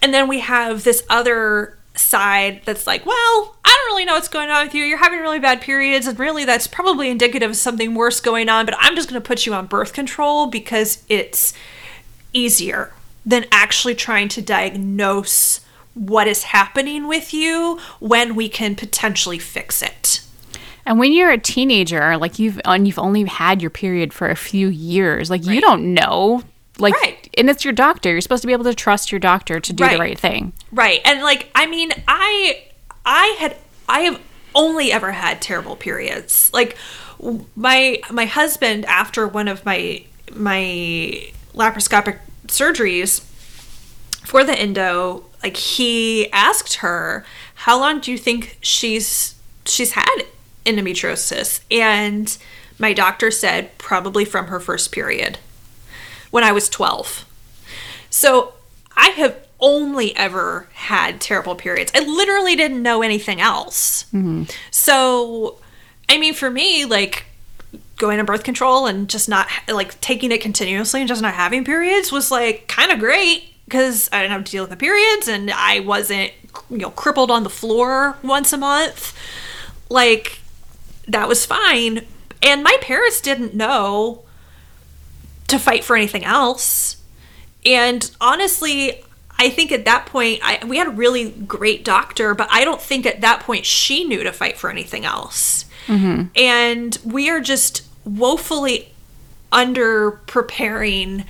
[0.00, 4.28] And then we have this other side that's like, well, I don't really know what's
[4.28, 4.84] going on with you.
[4.84, 8.64] You're having really bad periods, and really that's probably indicative of something worse going on,
[8.66, 11.52] but I'm just going to put you on birth control because it's
[12.32, 12.92] easier
[13.24, 15.60] than actually trying to diagnose
[15.94, 20.20] what is happening with you when we can potentially fix it.
[20.84, 24.34] And when you're a teenager, like you've and you've only had your period for a
[24.34, 26.42] few years, like you don't know,
[26.78, 27.28] like, Right.
[27.38, 28.10] and it's your doctor.
[28.10, 29.92] You're supposed to be able to trust your doctor to do Right.
[29.92, 30.52] the right thing.
[30.72, 31.00] Right.
[31.04, 32.62] And like I mean, I
[33.06, 33.56] I had
[33.88, 34.20] I have
[34.54, 36.50] only ever had terrible periods.
[36.52, 36.76] Like
[37.54, 40.02] my my husband after one of my
[40.34, 42.18] my laparoscopic
[42.52, 43.22] surgeries
[44.24, 49.34] for the endo, like he asked her, "How long do you think she's
[49.64, 50.24] she's had
[50.64, 51.60] endometriosis.
[51.70, 52.36] And
[52.78, 55.38] my doctor said probably from her first period
[56.30, 57.24] when I was 12.
[58.10, 58.54] So
[58.96, 61.92] I have only ever had terrible periods.
[61.94, 64.04] I literally didn't know anything else.
[64.04, 64.44] Mm-hmm.
[64.70, 65.58] So,
[66.08, 67.26] I mean, for me, like
[68.02, 71.64] going to birth control and just not like taking it continuously and just not having
[71.64, 75.28] periods was like kind of great because I didn't have to deal with the periods
[75.28, 76.32] and I wasn't,
[76.68, 79.16] you know, crippled on the floor once a month.
[79.88, 80.40] Like,
[81.06, 82.04] that was fine.
[82.42, 84.24] And my parents didn't know
[85.46, 86.96] to fight for anything else.
[87.64, 89.04] And honestly,
[89.38, 92.82] I think at that point, I, we had a really great doctor, but I don't
[92.82, 95.66] think at that point she knew to fight for anything else.
[95.86, 96.24] Mm-hmm.
[96.36, 98.92] And we are just woefully
[99.50, 101.24] under preparing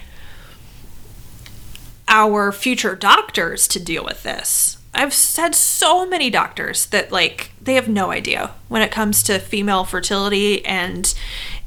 [2.09, 4.79] our future doctors to deal with this.
[4.95, 9.39] I've said so many doctors that like they have no idea when it comes to
[9.39, 11.13] female fertility and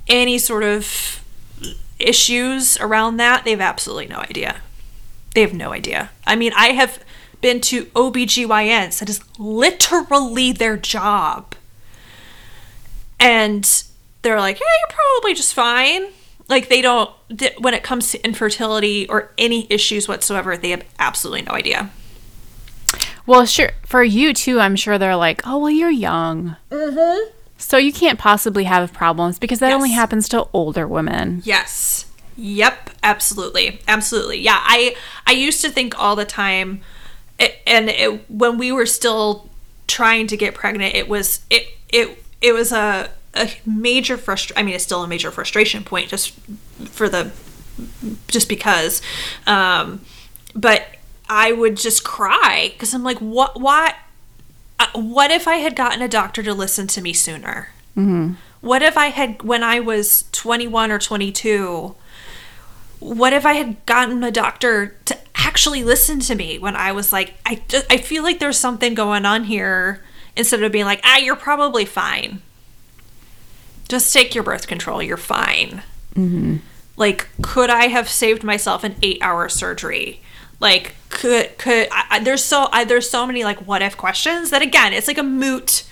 [0.08, 1.24] any sort of
[1.98, 3.44] issues around that.
[3.44, 4.62] They have absolutely no idea.
[5.34, 6.12] They have no idea.
[6.28, 7.04] I mean, I have
[7.42, 9.00] been to OBGYNs.
[9.00, 11.56] That is literally their job.
[13.20, 13.84] And
[14.26, 16.08] they're like, yeah, you're probably just fine.
[16.48, 17.10] Like, they don't,
[17.60, 21.90] when it comes to infertility or any issues whatsoever, they have absolutely no idea.
[23.26, 23.72] Well, sure.
[23.86, 26.56] For you too, I'm sure they're like, oh, well, you're young.
[26.70, 27.32] Mm-hmm.
[27.58, 31.42] So you can't possibly have problems because that only happens to older women.
[31.46, 32.06] Yes.
[32.38, 33.80] Yep, absolutely.
[33.88, 34.40] Absolutely.
[34.42, 36.82] Yeah, I I used to think all the time
[37.40, 39.50] it, and it, when we were still
[39.88, 44.60] trying to get pregnant, it was it it it was a a major frustration.
[44.60, 46.32] I mean, it's still a major frustration point just
[46.86, 47.32] for the
[48.28, 49.02] just because
[49.48, 50.00] um
[50.56, 50.84] but
[51.28, 53.96] I would just cry cuz I'm like what why
[54.80, 57.70] uh, what if I had gotten a doctor to listen to me sooner?
[58.62, 61.96] What if I had, when I was 21 or 22,
[63.00, 67.14] what if I had gotten a doctor to actually listen to me when I was
[67.14, 70.04] like, I, I feel like there's something going on here
[70.36, 72.42] instead of being like, ah, you're probably fine.
[73.88, 75.84] Just take your birth control, you're fine.
[76.16, 76.58] Mm-hmm.
[76.98, 80.22] Like, could I have saved myself an eight hour surgery?
[80.60, 84.50] Like, could, could, I, I- there's so, I, there's so many like what if questions
[84.50, 85.84] that again, it's like a moot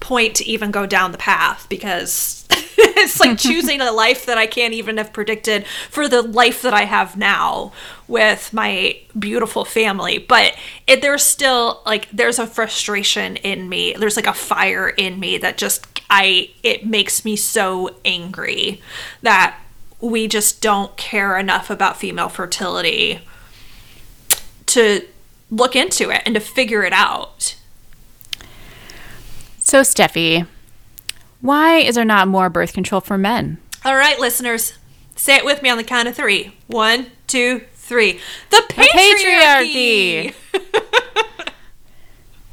[0.00, 4.46] point to even go down the path because it's like choosing a life that I
[4.46, 7.72] can't even have predicted for the life that I have now
[8.08, 10.18] with my beautiful family.
[10.18, 10.54] But
[10.86, 13.94] it, there's still like there's a frustration in me.
[13.98, 18.80] There's like a fire in me that just I it makes me so angry
[19.22, 19.58] that
[20.00, 23.20] we just don't care enough about female fertility
[24.66, 25.06] to
[25.50, 27.56] look into it and to figure it out.
[29.58, 30.46] So, Steffi,
[31.40, 33.58] why is there not more birth control for men?
[33.84, 34.74] All right, listeners,
[35.16, 36.54] say it with me on the count of three.
[36.66, 38.20] One, two, three.
[38.50, 40.34] The patriarchy.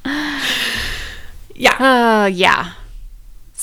[1.56, 2.24] yeah.
[2.24, 2.74] Uh, yeah.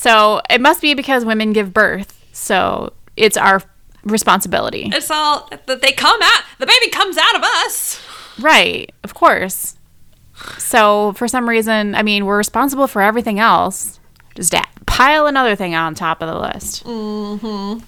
[0.01, 2.25] So it must be because women give birth.
[2.33, 3.61] So it's our
[4.03, 4.89] responsibility.
[4.95, 6.43] It's all that they come out.
[6.59, 8.01] The baby comes out of us.
[8.39, 8.91] Right.
[9.05, 9.77] Of course.
[10.57, 14.01] So for some reason, I mean, we're responsible for everything else.
[14.37, 14.55] Just
[14.87, 16.83] pile another thing on top of the list.
[16.87, 17.85] Mm-hmm.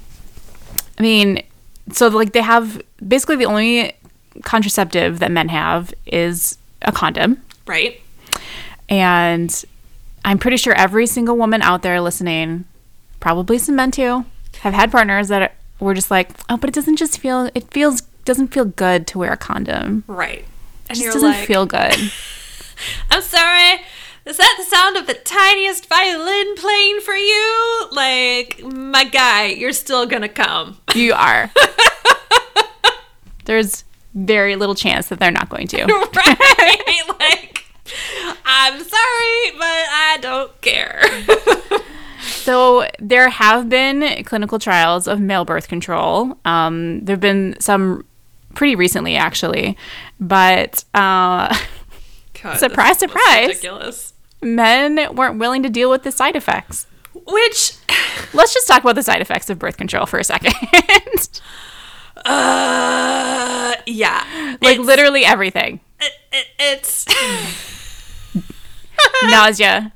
[0.98, 1.42] I mean,
[1.92, 3.96] so like they have basically the only
[4.42, 7.42] contraceptive that men have is a condom.
[7.66, 8.03] Right.
[8.90, 9.64] And
[10.24, 12.64] I'm pretty sure every single woman out there listening,
[13.20, 14.24] probably some men too,
[14.61, 18.02] have had partners that were just like, oh, but it doesn't just feel, it feels,
[18.24, 20.04] doesn't feel good to wear a condom.
[20.06, 20.44] Right.
[20.88, 21.96] And It just doesn't like, feel good.
[23.11, 23.80] I'm sorry.
[24.24, 27.88] Is that the sound of the tiniest violin playing for you?
[27.90, 30.78] Like, my guy, you're still gonna come.
[30.94, 31.50] you are.
[33.44, 33.82] There's
[34.14, 35.85] very little chance that they're not going to.
[36.14, 37.02] right?
[37.18, 37.62] like,
[38.45, 41.03] I'm sorry, but I don't care.
[42.25, 46.37] So there have been clinical trials of male birth control.
[46.45, 48.05] Um, there have been some
[48.55, 49.77] pretty recently, actually,
[50.21, 51.57] but uh,
[52.42, 54.13] God, Surprise, surprise.
[54.40, 56.87] men weren't willing to deal with the side effects.
[57.15, 57.75] Which,
[58.35, 60.54] Let's just talk about the side effects of birth control for a second.
[62.25, 67.06] uh, yeah, like literally everything: it, it, it's
[69.25, 69.93] nausea,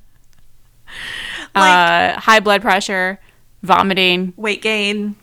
[1.54, 3.18] like uh, high blood pressure,
[3.62, 5.16] vomiting, weight gain.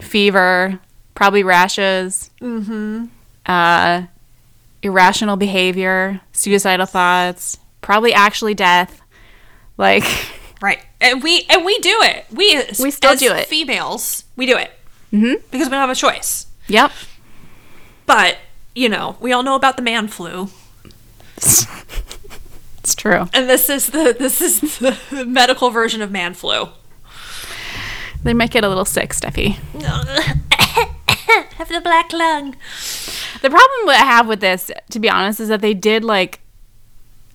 [0.00, 0.78] fever,
[1.14, 2.30] probably rashes,
[3.46, 4.02] uh,
[4.82, 9.00] irrational behavior, suicidal thoughts, probably actually death.
[9.76, 10.04] Like,
[10.62, 10.80] Right.
[11.00, 12.24] and we and we do it.
[12.30, 13.48] We We still do it.
[13.48, 14.70] Females, we do it
[15.12, 15.34] mm-hmm.
[15.50, 16.46] because we don't have a choice.
[16.68, 16.90] Yep.
[18.06, 18.38] But
[18.74, 20.48] you know, we all know about the man flu,
[22.84, 23.28] It's true.
[23.32, 26.68] and this is the this is the medical version of man flu.
[28.22, 29.52] They might get a little sick, Steffi.
[31.56, 32.56] have the black lung.
[33.42, 36.40] The problem I have with this, to be honest, is that they did like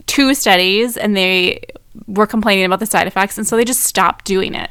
[0.05, 1.61] two studies and they
[2.07, 4.69] were complaining about the side effects, and so they just stopped doing it.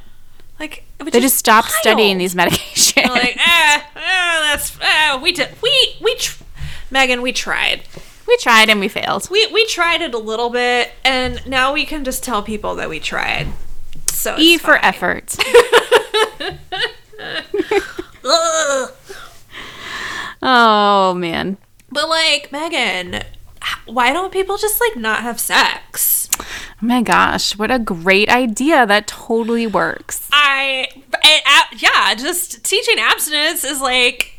[0.61, 1.81] Like They just stopped wild.
[1.81, 3.09] studying these medications.
[3.09, 6.43] like, ah, ah, that's ah, we did we we tr-
[6.91, 7.83] Megan, we tried.
[8.29, 9.29] We tried and we failed.
[9.31, 12.89] We we tried it a little bit, and now we can just tell people that
[12.89, 13.49] we tried.
[14.09, 14.85] So E for fine.
[14.85, 15.37] effort.
[20.41, 21.57] Oh man.
[21.91, 23.25] But like Megan,
[23.87, 26.29] why don't people just like not have sex?
[26.41, 26.45] Oh
[26.81, 28.87] my gosh, what a great idea.
[28.87, 30.29] That totally works.
[30.33, 34.38] I and, uh, yeah, just teaching abstinence is like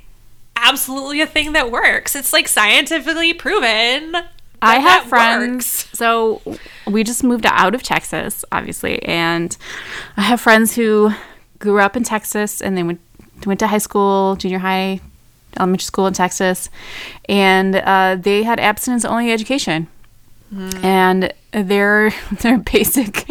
[0.64, 2.16] absolutely a thing that works.
[2.16, 4.16] It's like scientifically proven.
[4.62, 5.54] I have friends.
[5.54, 5.90] works.
[5.94, 6.42] So
[6.86, 9.56] we just moved out of Texas, obviously, and
[10.18, 11.12] I have friends who
[11.60, 13.00] grew up in Texas and they went
[13.46, 15.00] went to high school, junior high,
[15.58, 16.70] elementary school in Texas,
[17.30, 19.88] and uh, they had abstinence only education,
[20.84, 23.26] and their their basic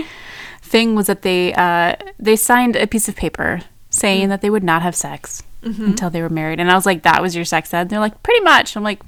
[0.62, 3.60] thing was that they uh, they signed a piece of paper
[3.90, 7.02] saying that they would not have sex until they were married, and I was like,
[7.02, 9.00] "That was your sex ed?" They're like, "Pretty much." I'm like,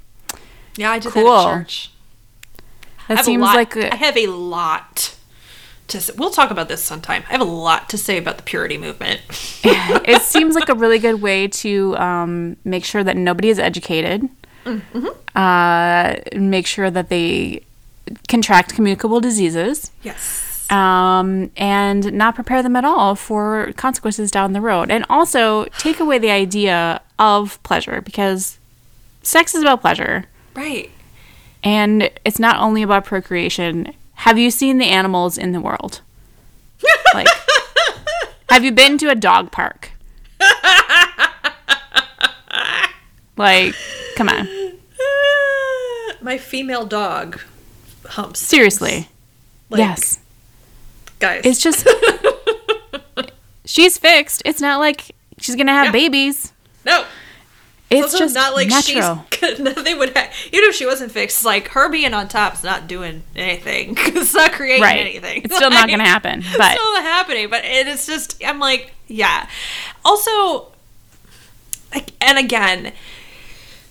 [0.76, 1.24] Yeah, I did Cool.
[1.24, 1.90] that at church.
[2.58, 2.62] I
[3.08, 5.16] "That have seems a lot, like a, I have a lot
[5.88, 6.12] to say.
[6.16, 7.24] We'll talk about this sometime.
[7.28, 9.20] I have a lot to say about the purity movement.
[9.64, 14.28] it seems like a really good way to um, make sure that nobody is educated.
[15.34, 17.62] Uh, make sure that they
[18.28, 20.49] contract communicable diseases, yes.
[20.70, 24.90] Um, and not prepare them at all for consequences down the road.
[24.90, 28.58] And also take away the idea of pleasure because
[29.22, 30.90] sex is about pleasure, Right.
[31.62, 33.92] and it's not only about procreation.
[34.14, 36.00] Have you seen the animals in the world?
[37.12, 37.26] Like,
[38.50, 39.90] have you been to a dog park?
[43.36, 43.74] Like,
[44.16, 44.48] come on.
[46.20, 47.40] My female dog
[48.06, 48.38] humps.
[48.40, 49.08] Seriously.
[49.70, 50.18] Like, yes.
[51.20, 51.42] Guys.
[51.44, 51.86] It's just
[53.64, 54.42] she's fixed.
[54.44, 55.92] It's not like she's gonna have Yeah.
[55.92, 56.52] babies.
[56.84, 57.04] no.
[57.92, 59.24] It's also just not like natural.
[59.32, 61.38] she's nothing would ha- even if she wasn't fixed.
[61.38, 63.94] It's like her being on top's not doing anything.
[63.98, 65.00] it's not creating Right.
[65.00, 65.42] anything.
[65.42, 67.50] It's still not gonna happen, But it's still not happening.
[67.50, 69.48] But it is just I'm like yeah.
[70.04, 70.68] Also,
[71.92, 72.92] like, and again,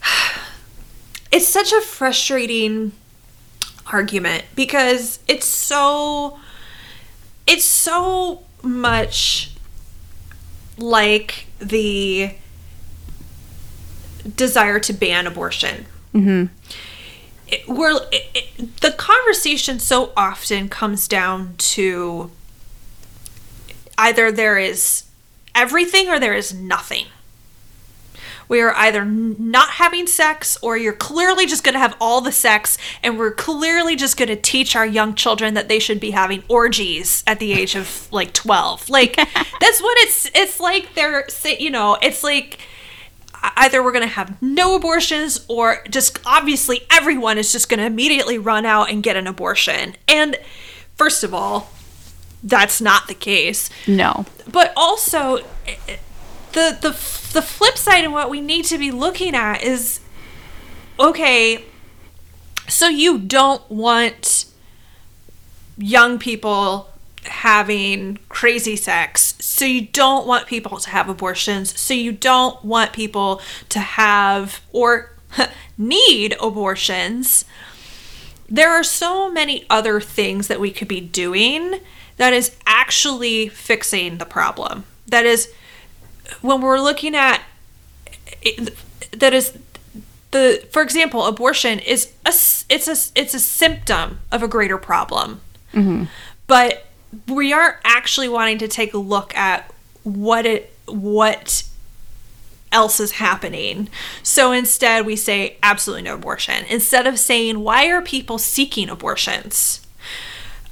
[1.31, 2.93] it's such a frustrating
[3.91, 6.39] argument because it's so
[7.49, 9.51] it's so much
[10.77, 12.35] like the
[14.35, 15.85] desire to ban abortion.
[16.13, 16.53] Mm-hmm.
[17.47, 22.29] It, we're, it, it, the conversation so often comes down to
[23.97, 25.05] either there is
[25.55, 27.07] everything or there is nothing.
[28.49, 32.31] We are either not having sex or you're clearly just going to have all the
[32.33, 36.11] sex and we're clearly just going to teach our young children that they should be
[36.11, 38.89] having orgies at the age of like 12.
[38.89, 41.25] Like that's what it's it's like they're
[41.59, 42.59] you know, it's like
[43.55, 47.85] either we're going to have no abortions or just obviously everyone is just going to
[47.85, 49.95] immediately run out and get an abortion.
[50.07, 50.35] And
[50.95, 51.69] first of all,
[52.43, 54.25] that's not the case No.
[54.51, 55.37] but also
[56.53, 56.93] the the
[57.33, 59.99] the flip side and what we need to be looking at is
[60.99, 61.63] okay
[62.67, 64.45] so you don't want
[65.77, 66.89] young people
[67.23, 69.35] having crazy sex.
[69.39, 71.77] So you don't want people to have abortions.
[71.79, 75.11] So you don't want people to have or
[75.77, 77.45] need abortions.
[78.47, 81.79] There are so many other things that we could be doing
[82.17, 84.85] that is actually fixing the problem.
[85.07, 85.51] That is,
[86.41, 87.41] when we're looking at,
[88.41, 88.75] it,
[89.11, 89.57] that is,
[90.31, 92.33] the for example, abortion is a
[92.69, 95.41] it's a it's a symptom of a greater problem,
[95.73, 96.05] mm-hmm.
[96.47, 96.85] but
[97.27, 99.73] we aren't actually wanting to take a look at
[100.03, 101.63] what it what
[102.71, 103.89] else is happening.
[104.21, 106.65] So instead, we say absolutely no abortion.
[106.69, 109.85] Instead of saying, why are people seeking abortions?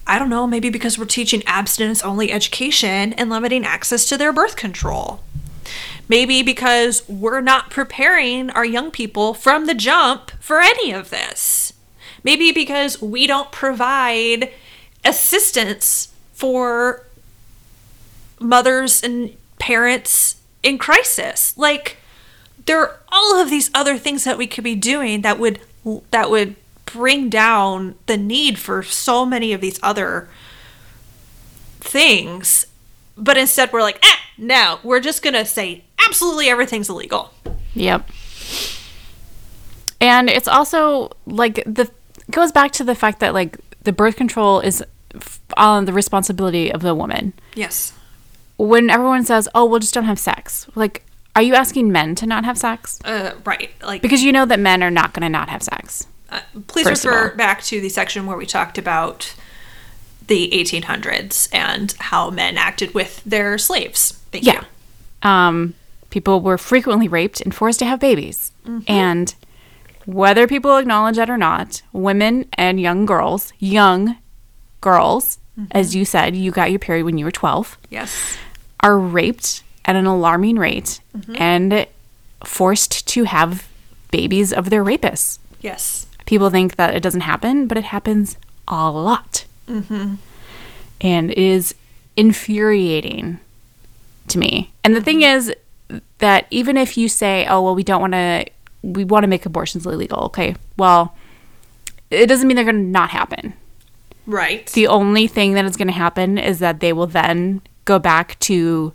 [0.06, 4.32] I don't know, maybe because we're teaching abstinence only education and limiting access to their
[4.32, 5.22] birth control.
[6.10, 11.74] Maybe because we're not preparing our young people from the jump for any of this.
[12.24, 14.52] Maybe because we don't provide
[15.04, 17.06] assistance for
[18.40, 21.58] mothers and parents in crisis.
[21.58, 21.98] Like
[22.66, 25.60] there are all of these other things that we could be doing that would
[26.12, 26.56] that would
[26.86, 30.30] bring down the need for so many of these other
[31.80, 32.66] things.
[33.18, 37.34] But instead we're like, eh, no, we're just gonna say absolutely everything's illegal.
[37.74, 38.10] Yep.
[40.00, 41.90] And it's also like the
[42.32, 44.84] goes back to the fact that like the birth control is
[45.56, 47.34] on the responsibility of the woman.
[47.56, 47.94] Yes.
[48.58, 51.04] When everyone says, "Oh, we'll just don't have sex," like,
[51.36, 53.00] are you asking men to not have sex?
[53.06, 53.70] Uh, right.
[53.84, 56.08] Like Because you know that men are not going to not have sex.
[56.30, 59.34] Uh, please refer back to the section where we talked about
[60.28, 64.14] the 1800s and how men acted with their slaves.
[64.32, 64.64] Thank Yeah.
[65.24, 65.74] Um,
[66.10, 68.52] people were frequently raped and forced to have babies.
[68.66, 68.84] Mm-hmm.
[68.88, 69.36] And
[70.06, 74.18] whether people acknowledge that or not, women and young girls, young
[74.82, 75.70] girls, mm-hmm.
[75.72, 78.38] as you said, you got your period when you were 12, Yes.
[78.82, 81.36] are raped at an alarming rate mm-hmm.
[81.38, 81.88] and
[82.44, 83.68] forced to have
[84.12, 85.40] babies of their rapists.
[85.62, 86.06] Yes.
[86.26, 89.46] People think that it doesn't happen, but it happens a lot.
[89.68, 90.16] Mm-hmm.
[91.02, 91.76] And it is
[92.16, 93.40] infuriating
[94.30, 94.72] to me.
[94.84, 95.54] And the thing is
[96.18, 98.46] that even if you say, oh, well, we don't want to,
[98.82, 101.16] we want to make abortions illegal, okay, well,
[102.10, 103.54] it doesn't mean they're going to not happen.
[104.26, 104.68] Right.
[104.68, 108.38] The only thing that is going to happen is that they will then go back
[108.40, 108.94] to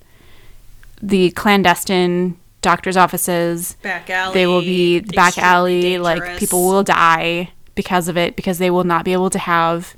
[1.00, 3.76] the clandestine doctor's offices.
[3.82, 4.34] back alley.
[4.34, 5.98] They will be the back alley.
[5.98, 9.96] Like people will die because of it because they will not be able to have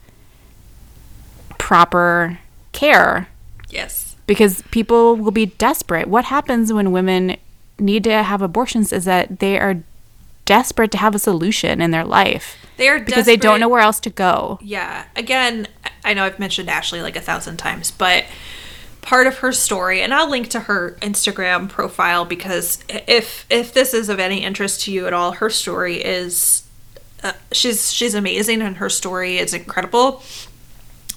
[1.65, 2.39] proper
[2.73, 3.27] care
[3.71, 4.17] Yes.
[4.27, 6.07] because people will be desperate.
[6.09, 7.39] What happens when women
[7.79, 9.83] need to have abortions is that they are
[10.45, 13.81] desperate to have a solution in their life They are because they don't know where
[13.81, 14.59] else to go.
[14.61, 15.05] Yeah.
[15.17, 15.67] Again,
[16.05, 18.25] I know I've mentioned Ashley like a thousand times, but
[19.01, 23.95] part of her story, and I'll link to her Instagram profile because if if this
[23.95, 26.65] is of any interest to you at all, her story is
[27.23, 30.23] uh, she's she's amazing and her story is incredible.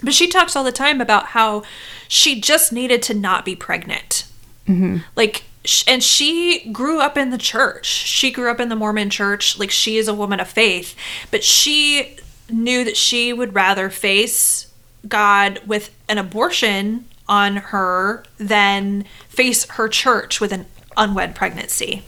[0.04, 1.64] But she talks all the time about how
[2.08, 4.26] she just needed to not be pregnant.
[4.68, 4.98] Mm-hmm.
[5.16, 5.44] Like,
[5.88, 7.86] and she grew up in the church.
[7.86, 9.58] She grew up in the Mormon church.
[9.58, 10.96] Like, she is a woman of faith,
[11.32, 12.18] but she
[12.50, 14.72] knew that she would rather face
[15.08, 22.04] God with an abortion on her than face her church with an unwed pregnancy.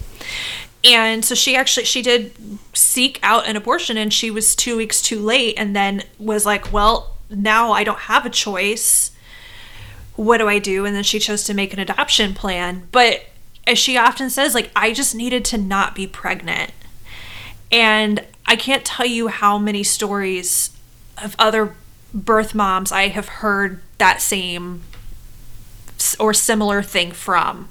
[0.83, 2.31] And so she actually she did
[2.73, 6.71] seek out an abortion and she was 2 weeks too late and then was like,
[6.71, 9.11] "Well, now I don't have a choice.
[10.15, 12.87] What do I do?" And then she chose to make an adoption plan.
[12.91, 13.25] But
[13.67, 16.71] as she often says, like I just needed to not be pregnant.
[17.71, 20.71] And I can't tell you how many stories
[21.21, 21.75] of other
[22.13, 24.81] birth moms I have heard that same
[26.19, 27.69] or similar thing from.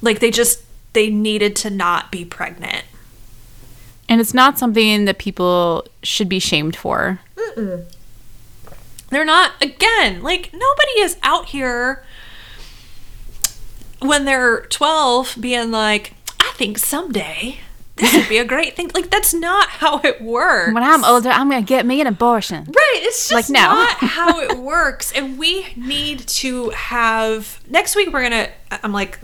[0.00, 0.62] Like they just
[0.92, 2.84] they needed to not be pregnant.
[4.08, 7.20] And it's not something that people should be shamed for.
[9.10, 12.04] They're not again, like nobody is out here
[14.00, 17.60] when they're 12 being like, I think someday
[17.96, 18.90] this would be a great thing.
[18.94, 20.74] Like that's not how it works.
[20.74, 22.64] When I'm older, I'm going to get me an abortion.
[22.64, 23.00] Right.
[23.02, 23.74] It's just Like, no.
[23.74, 25.12] not how it works.
[25.12, 28.12] And we need to have next week.
[28.12, 28.48] We're gonna.
[28.70, 29.18] I'm like,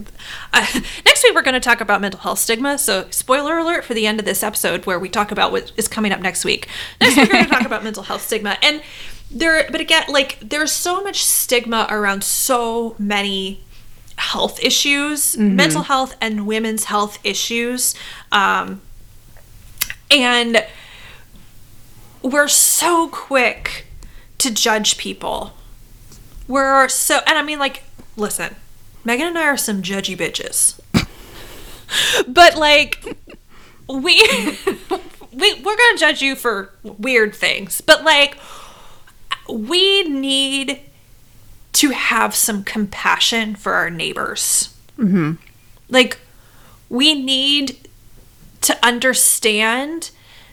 [0.52, 0.66] uh,
[1.04, 2.78] next week we're gonna talk about mental health stigma.
[2.78, 5.88] So spoiler alert for the end of this episode where we talk about what is
[5.88, 6.68] coming up next week.
[7.00, 8.82] Next week we're gonna talk about mental health stigma and
[9.30, 9.66] there.
[9.70, 13.62] But again, like there's so much stigma around so many
[14.22, 17.94] health issues, mental health and women's health issues.
[18.30, 18.80] Um,
[20.10, 20.64] and
[22.22, 23.86] we're so quick
[24.38, 25.54] to judge people.
[26.46, 27.82] We're so, and I mean, like,
[28.16, 28.54] listen,
[29.04, 30.78] Megan and I are some judgy bitches.
[32.28, 33.04] but, like,
[33.88, 34.22] we,
[35.32, 38.38] we, we're gonna judge you for weird things, but, like,
[39.48, 40.80] we need
[41.72, 44.76] to have some compassion for our neighbors.
[44.98, 45.32] Mm-hmm.
[45.88, 46.18] Like,
[46.88, 47.88] we need
[48.62, 50.10] to understand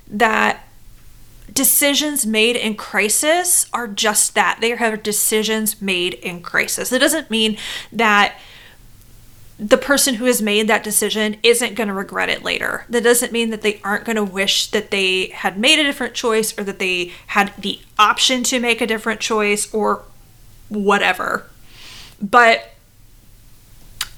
[0.08, 0.64] that
[1.54, 4.60] decisions made in crisis are just that.
[4.62, 6.92] They are decisions made in crisis.
[6.92, 7.58] It doesn't mean
[7.92, 8.36] that
[9.60, 12.86] the person who has made that decision isn't going to regret it later.
[12.88, 16.14] That doesn't mean that they aren't going to wish that they had made a different
[16.14, 20.04] choice or that they had the option to make a different choice or
[20.70, 21.46] whatever.
[22.22, 22.72] But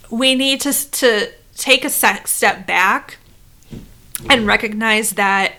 [0.10, 3.18] we need to to take a step back
[4.30, 5.54] and recognize that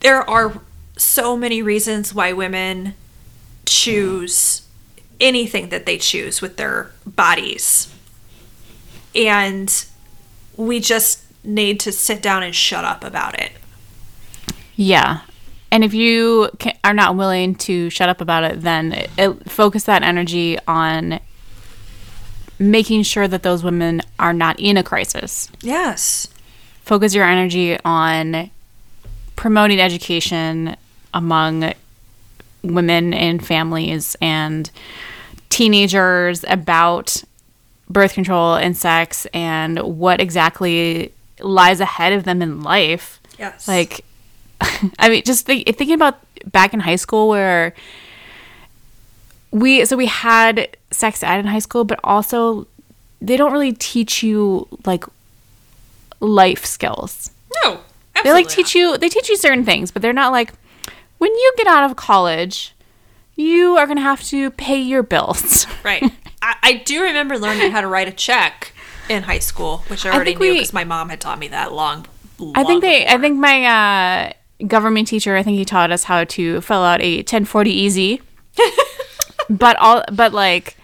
[0.00, 0.60] there are
[0.96, 2.94] so many reasons why women
[3.66, 4.62] choose
[5.20, 7.92] anything that they choose with their bodies.
[9.14, 9.84] And
[10.56, 13.52] we just need to sit down and shut up about it.
[14.76, 15.20] Yeah.
[15.72, 19.50] And if you ca are not willing to shut up about it, then it, it,
[19.50, 21.20] focus that energy on
[22.58, 25.48] making sure that those women are not in a crisis.
[25.62, 26.28] Yes.
[26.82, 28.50] Focus your energy on
[29.36, 30.76] promoting education
[31.14, 31.72] among
[32.62, 34.70] women and families and
[35.48, 37.22] teenagers about
[37.88, 43.20] birth control and sex and what exactly lies ahead of them in life.
[43.38, 43.66] Yes.
[43.66, 44.04] Like,
[44.98, 47.74] I mean, just think, thinking about back in high school where
[49.50, 52.66] we, so we had sex ed in high school, but also
[53.20, 55.04] they don't really teach you like
[56.20, 57.30] life skills.
[57.64, 57.80] No.
[58.22, 60.52] They like teach you, they teach you certain things, but they're not like,
[61.18, 62.74] when you get out of college,
[63.36, 65.66] you are going to have to pay your bills.
[65.82, 66.04] Right.
[66.42, 68.72] I, I, do remember learning how to write a check
[69.08, 71.72] in high school, which I already I knew because my mom had taught me that
[71.72, 72.06] long.
[72.38, 73.04] long I think they.
[73.04, 73.16] Before.
[73.16, 74.32] I think my uh,
[74.66, 75.36] government teacher.
[75.36, 78.20] I think he taught us how to fill out a 1040EZ.
[79.50, 80.76] but all, but like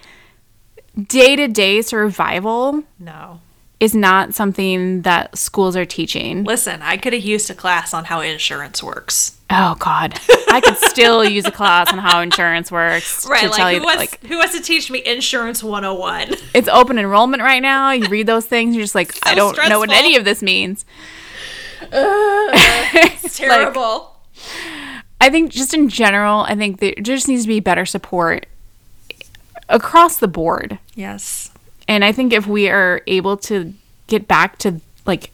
[1.09, 2.85] day to day survival.
[2.99, 3.41] No
[3.79, 6.45] is not something that schools are teaching.
[6.45, 9.37] Listen, I could have used a class on how insurance works.
[9.51, 10.19] Oh God,
[10.49, 13.27] I could still use a class on how insurance works.
[13.29, 16.37] Right, like who, wants, like who wants to teach me insurance 101?
[16.55, 17.91] It's open enrollment right now.
[17.91, 19.71] You read those things, you're just like, so I don't stressful.
[19.71, 20.87] know what any of this means.
[21.83, 24.17] It's terrible.
[24.35, 28.47] like, I think just in general, I think there just needs to be better support
[29.69, 30.79] across the board.
[30.95, 31.51] Yes.
[31.89, 33.73] And I think if we are able to
[34.07, 35.31] get back to like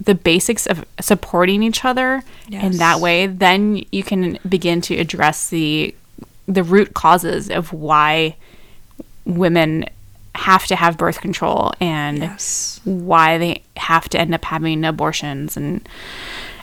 [0.00, 2.64] the basics of supporting each other yes.
[2.64, 5.94] in that way, then you can begin to address the
[6.46, 8.34] the root causes of why
[9.26, 9.84] women
[10.34, 12.80] have to have birth control and yes.
[12.84, 15.88] why they have to end up having abortions and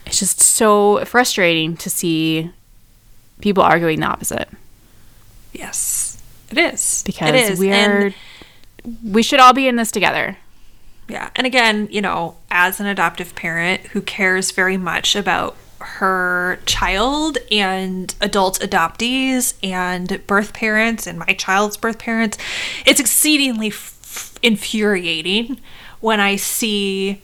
[0.05, 2.51] it's just so frustrating to see
[3.41, 4.47] people arguing the opposite.
[5.51, 6.21] Yes.
[6.51, 7.03] It is.
[7.05, 7.59] Because it is.
[7.59, 8.13] we're and
[9.03, 10.37] we should all be in this together.
[11.07, 11.29] Yeah.
[11.35, 15.55] And again, you know, as an adoptive parent who cares very much about
[15.85, 22.37] her child and adult adoptees and birth parents and my child's birth parents,
[22.85, 25.59] it's exceedingly f- infuriating
[25.99, 27.21] when I see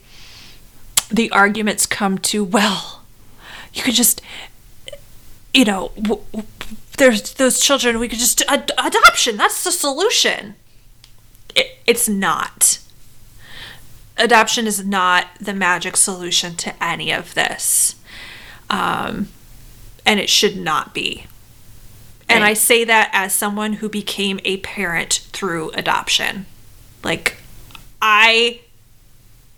[1.10, 3.04] the arguments come to, well,
[3.74, 4.22] you could just,
[5.54, 6.48] you know, w- w-
[6.98, 10.56] there's those children, we could just, ad- adoption, that's the solution
[11.56, 12.80] it, it's not.
[14.18, 17.96] Adoption is not the magic solution to any of this.
[18.72, 19.28] Um,
[20.06, 21.28] and it should not be.
[22.28, 26.46] And I say that as someone who became a parent through adoption.
[27.04, 27.38] Like,
[28.02, 28.62] I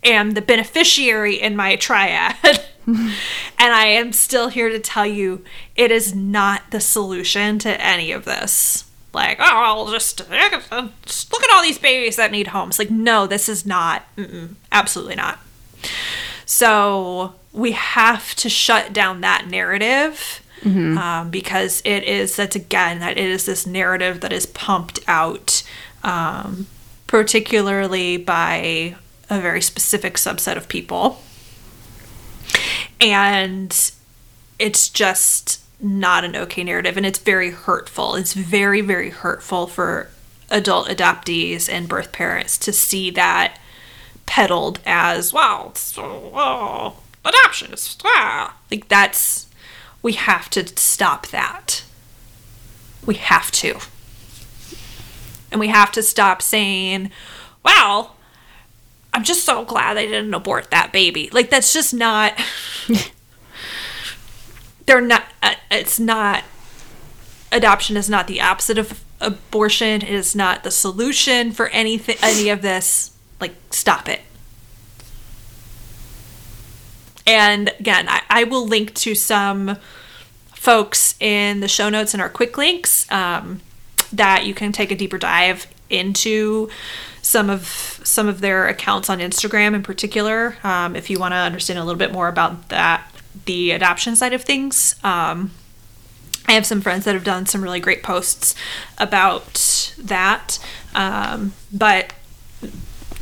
[0.03, 2.35] am the beneficiary in my triad.
[2.87, 3.13] and
[3.59, 5.45] I am still here to tell you
[5.75, 10.17] it is not the solution to any of this like, oh, I'll just,
[11.05, 12.79] just look at all these babies that need homes.
[12.79, 14.03] Like, no, this is not,
[14.71, 15.39] absolutely not.
[16.45, 20.97] So we have to shut down that narrative mm-hmm.
[20.97, 25.63] um, because it is, that's again, that it is this narrative that is pumped out,
[26.03, 26.67] um,
[27.05, 28.95] particularly by
[29.29, 31.21] a very specific subset of people.
[32.99, 33.91] And
[34.59, 38.15] it's just not an okay narrative and it's very hurtful.
[38.15, 40.09] It's very, very hurtful for
[40.49, 43.59] adult adoptees and birth parents to see that
[44.25, 46.95] peddled as, wow, oh,
[47.25, 48.57] adoption is, ah.
[48.71, 49.47] like that's,
[50.01, 51.83] we have to stop that.
[53.05, 53.79] We have to.
[55.51, 57.11] And we have to stop saying,
[57.63, 58.11] wow,
[59.13, 61.29] I'm just so glad I didn't abort that baby.
[61.31, 62.33] Like, that's just not.
[64.85, 66.43] they're not uh, it's not
[67.51, 72.49] adoption is not the opposite of abortion it is not the solution for anything any
[72.49, 74.21] of this like stop it
[77.25, 79.77] and again I, I will link to some
[80.53, 83.61] folks in the show notes and our quick links um,
[84.11, 86.69] that you can take a deeper dive into
[87.21, 91.37] some of some of their accounts on Instagram in particular um, if you want to
[91.37, 93.07] understand a little bit more about that
[93.45, 94.95] the adoption side of things.
[95.03, 95.51] Um,
[96.47, 98.53] I have some friends that have done some really great posts
[98.97, 100.59] about that,
[100.93, 102.13] um, but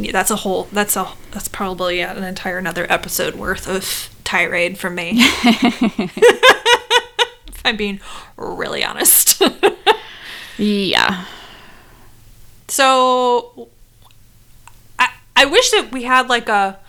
[0.10, 4.96] that's a whole that's a that's probably an entire another episode worth of tirade from
[4.96, 5.12] me.
[5.18, 6.12] if
[7.64, 8.00] I'm being
[8.38, 9.42] really honest.
[10.58, 11.26] yeah.
[12.68, 13.70] So
[14.98, 16.80] I I wish that we had like a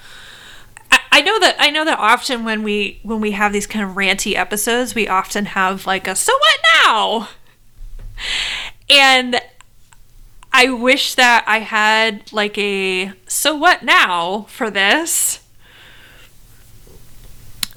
[0.90, 3.84] I- I know that I know that often when we when we have these kind
[3.84, 7.28] of ranty episodes, we often have like a so what now?
[8.88, 9.40] And
[10.53, 15.40] I wish that I had like a so what now for this.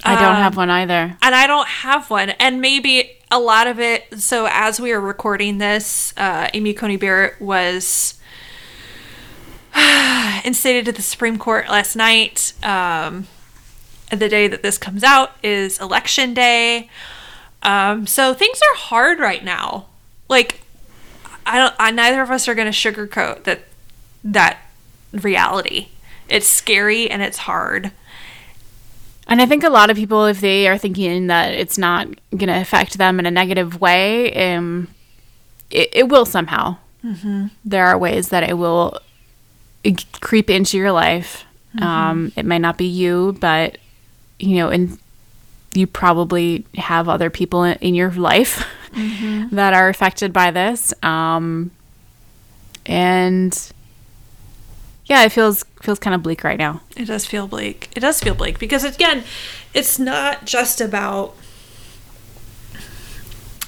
[0.03, 1.17] I don't Um, have one either.
[1.21, 2.29] and I don't have one.
[2.31, 4.19] And maybe a lot of it.
[4.19, 8.15] So as we are recording this, uh, Amy Coney Barrett was
[10.43, 12.53] instated to the Supreme Court last night.
[12.63, 13.27] Um,
[14.11, 16.89] the day that this comes out is election day.
[17.63, 19.87] Um, so things are hard right now.
[20.29, 20.61] Like
[21.45, 21.75] I don't.
[21.79, 23.61] I, neither of us are going to sugarcoat that
[24.23, 24.59] that
[25.11, 25.89] reality.
[26.27, 27.91] It's scary and it's hard.
[29.27, 32.47] And I think a lot of people, if they are thinking that it's not going
[32.47, 34.87] to affect them in a negative way, um,
[35.71, 36.77] it, it will somehow.
[37.03, 37.47] Mm-hmm.
[37.63, 38.99] There are ways that it will
[40.21, 41.45] creep into your life.
[41.81, 43.77] Um, it might not be you, but
[44.39, 44.97] you know, and
[45.73, 48.65] you probably have other people in, in your life
[48.95, 50.93] that are affected by this.
[51.03, 51.71] Um,
[52.85, 53.71] and
[55.05, 56.81] yeah, it feels feels kind of bleak right now.
[56.95, 57.89] It does feel bleak.
[57.95, 59.23] It does feel bleak because again,
[59.73, 61.35] it's not just about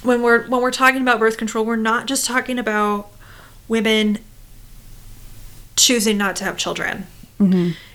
[0.02, 3.10] when we're when we're talking about birth control, we're not just talking about
[3.68, 4.18] women
[5.76, 7.06] choosing not to have children.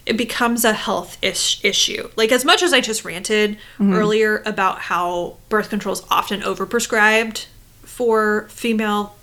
[0.05, 2.09] It becomes a health ish issue.
[2.15, 7.45] Like as much as I just ranted earlier about how birth control is often overprescribed
[7.83, 9.15] for female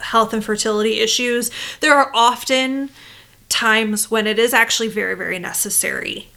[0.00, 2.90] health and fertility issues, there are often
[3.48, 6.28] times when it is actually very, very necessary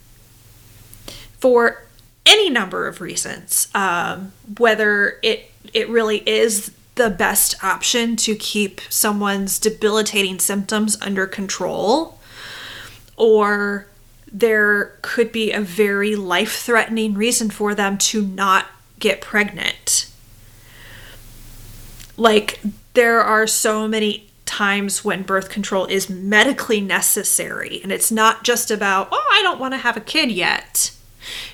[1.38, 1.82] for
[2.26, 3.68] any number of reasons.
[3.74, 11.26] Um, whether it it really is the best option to keep someone's debilitating symptoms under
[11.26, 12.15] control,
[13.16, 13.86] or
[14.30, 18.66] there could be a very life threatening reason for them to not
[18.98, 20.10] get pregnant.
[22.16, 22.60] Like,
[22.94, 28.70] there are so many times when birth control is medically necessary, and it's not just
[28.70, 30.92] about, oh, I don't want to have a kid yet.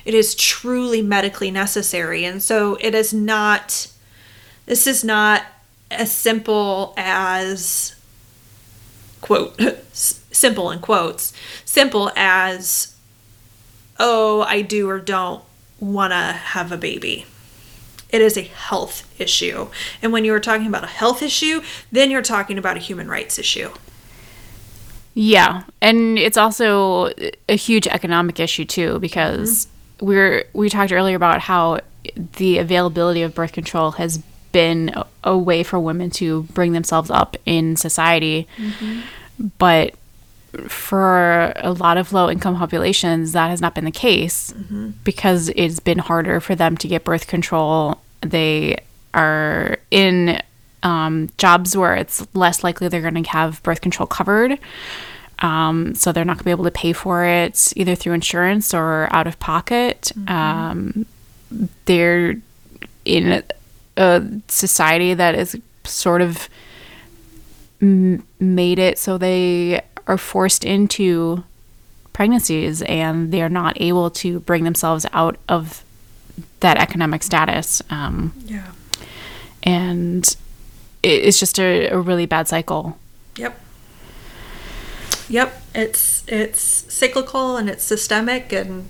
[0.05, 2.25] It is truly medically necessary.
[2.25, 3.87] And so it is not,
[4.65, 5.43] this is not
[5.89, 7.95] as simple as,
[9.23, 9.59] quote,
[9.93, 12.95] simple in quotes, simple as,
[13.97, 15.43] oh, I do or don't
[15.79, 17.25] want to have a baby.
[18.09, 19.69] It is a health issue.
[20.01, 21.61] And when you are talking about a health issue,
[21.91, 23.71] then you're talking about a human rights issue.
[25.15, 27.11] Yeah, and it's also
[27.47, 30.05] a huge economic issue too because mm-hmm.
[30.07, 31.79] we're we talked earlier about how
[32.15, 34.21] the availability of birth control has
[34.53, 34.93] been
[35.23, 38.47] a, way for women to bring themselves up in society,
[39.57, 39.95] but
[40.67, 44.53] for a lot of low income populations that has not been the case
[45.03, 47.99] because it's been harder for them to get birth control.
[48.21, 48.77] They
[49.13, 50.39] are in
[50.83, 54.59] um, jobs where it's less likely they're going to have birth control covered.
[55.39, 58.73] Um, so they're not going to be able to pay for it either through insurance
[58.73, 60.11] or out of pocket.
[60.27, 61.05] Um,
[61.85, 62.35] they're
[63.05, 63.43] in
[63.97, 66.49] a, society that is sort of
[67.81, 71.43] m- made it so they are forced into
[72.13, 75.83] pregnancies and they are not able to bring themselves out of
[76.59, 77.81] that economic status.
[77.89, 78.67] Um, Yeah.
[79.63, 80.25] and
[81.01, 82.97] it- it's just a, a really bad cycle.
[83.37, 83.59] Yep.
[85.29, 85.61] Yep.
[85.73, 86.61] It's it's
[86.93, 88.89] cyclical and it's systemic and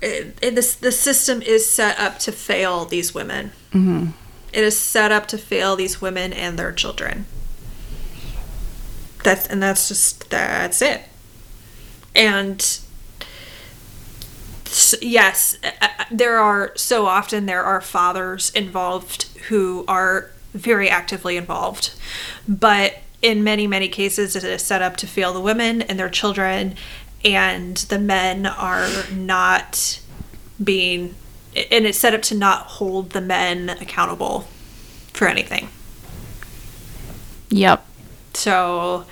[0.00, 3.52] it, it, this the system is set up to fail these women.
[3.72, 4.10] Mm-hmm.
[4.52, 7.26] is set up to fail these women and their children.
[9.24, 11.02] That's and that's just that's it.
[12.14, 12.60] And
[15.02, 15.58] yes,
[16.10, 21.92] there are so often there are fathers involved who are very actively involved,
[22.46, 26.08] but in many many cases it is set up to fail the women and their
[26.08, 26.76] children,
[27.26, 30.00] and the men are not
[30.62, 31.14] being
[31.70, 34.46] and it's set up to not hold the men accountable
[35.12, 35.68] for anything.
[37.50, 37.84] Yep.
[38.34, 39.06] So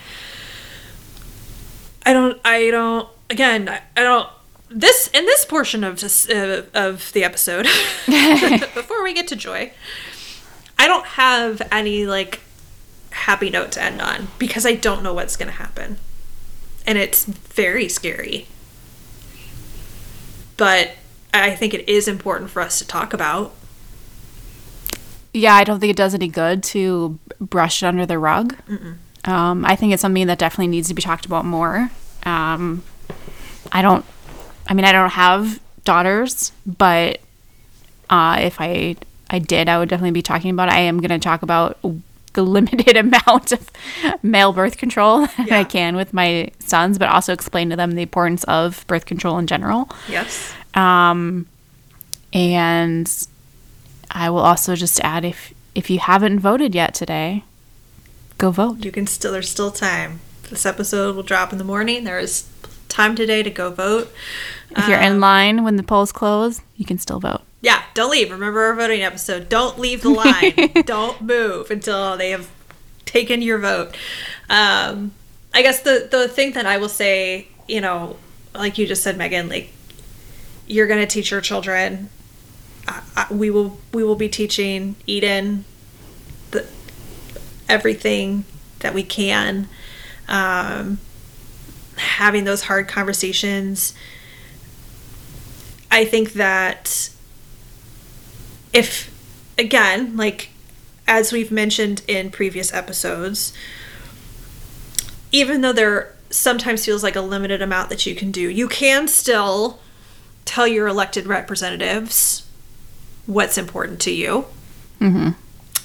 [2.06, 4.28] I don't I don't again I, I don't
[4.70, 7.64] this in this portion of this uh, of the episode
[8.06, 9.72] before we get to joy
[10.78, 12.40] I don't have any like
[13.10, 15.98] happy note to end on because I don't know what's going to happen.
[16.86, 18.46] And it's very scary.
[20.56, 20.92] But
[21.32, 23.54] I think it is important for us to talk about.
[25.32, 28.54] yeah, I don't think it does any good to brush it under the rug.
[29.24, 31.90] Um, I think it's something that definitely needs to be talked about more.
[32.24, 32.84] Um,
[33.72, 34.04] I don't,
[34.68, 37.20] I mean, I don't have daughters, but
[38.08, 38.96] uh, if I
[39.28, 40.68] I did, I would definitely be talking about.
[40.68, 40.74] It.
[40.74, 41.78] I am going to talk about
[42.34, 43.70] the limited amount of
[44.22, 45.58] male birth control that Yeah.
[45.60, 49.38] I can with my sons, but also explain to them the importance of birth control
[49.38, 49.88] in general.
[50.08, 50.52] Yes.
[50.74, 51.46] Um,
[52.32, 53.10] and
[54.10, 57.42] I will also just add if if you haven't voted yet today,
[58.38, 58.84] go vote.
[58.84, 60.20] You can still, there's still time.
[60.50, 62.04] This episode will drop in the morning.
[62.04, 62.48] There is
[62.88, 64.12] time today to go vote.
[64.76, 67.42] If you're in line when the polls close, you can still vote.
[67.64, 68.30] Yeah, don't leave.
[68.30, 69.48] Remember our voting episode.
[69.48, 70.82] Don't leave the line.
[70.84, 72.50] don't move until they have
[73.06, 73.96] taken your vote.
[74.50, 75.12] Um,
[75.54, 78.16] I guess the the thing that I will say, you know,
[78.54, 79.72] like you just said, Megan, like
[80.66, 82.10] you're going to teach your children.
[82.86, 85.64] I, I, we will we will be teaching Eden
[86.50, 86.66] the
[87.66, 88.44] everything
[88.80, 89.70] that we can.
[90.28, 90.98] Um,
[91.96, 93.94] having those hard conversations.
[95.90, 97.08] I think that
[98.74, 99.10] if
[99.58, 100.50] again like
[101.08, 103.54] as we've mentioned in previous episodes
[105.32, 109.08] even though there sometimes feels like a limited amount that you can do you can
[109.08, 109.78] still
[110.44, 112.46] tell your elected representatives
[113.26, 114.46] what's important to you.
[115.00, 115.30] Mm-hmm.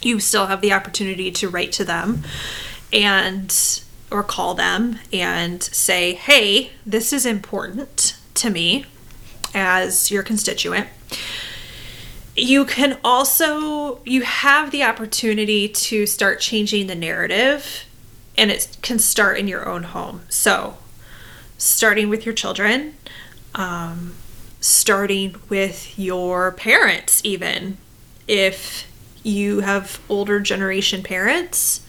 [0.02, 2.24] You still have the opportunity to write to them
[2.92, 3.82] and
[4.12, 8.86] or call them and say hey this is important to me
[9.54, 10.88] as your constituent
[12.42, 17.86] you can also you have the opportunity to start changing the narrative
[18.38, 20.22] and it can start in your own home.
[20.30, 20.78] So
[21.58, 22.96] starting with your children
[23.56, 24.16] um,
[24.62, 27.78] starting with your parents even.
[28.28, 28.88] If
[29.24, 31.86] you have older generation parents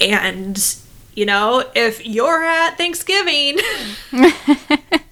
[0.00, 0.76] and
[1.14, 3.58] you know if you're at thanksgiving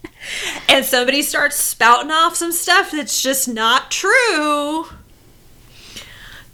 [0.68, 4.86] and somebody starts spouting off some stuff that's just not true,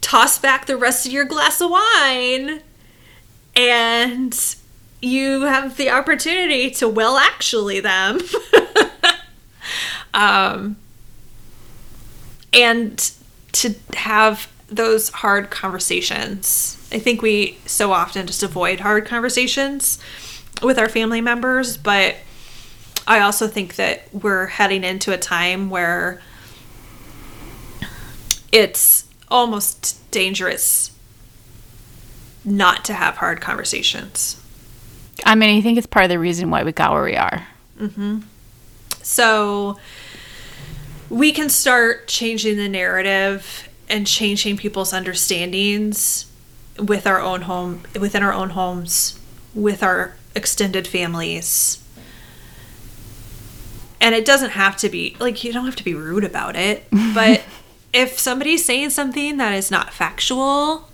[0.00, 2.60] toss back the rest of your glass of wine
[3.56, 4.56] and
[5.00, 8.20] you have the opportunity to well actually them.
[10.14, 10.76] um,
[12.52, 13.12] and
[13.52, 16.76] to have those hard conversations.
[16.92, 19.98] I think we so often just avoid hard conversations
[20.62, 22.16] with our family members, but
[23.06, 26.20] I also think that we're heading into a time where
[28.50, 30.90] it's almost dangerous
[32.44, 34.42] not to have hard conversations.
[35.24, 37.46] I mean, I think it's part of the reason why we got where we are.
[37.78, 38.20] Mm-hmm.
[39.02, 39.78] So
[41.08, 46.26] we can start changing the narrative and changing people's understandings
[46.78, 49.18] with our own home within our own homes
[49.54, 51.82] with our extended families
[54.00, 56.84] and it doesn't have to be like you don't have to be rude about it.
[57.14, 57.42] But
[57.94, 60.90] if somebody's saying something that is not factual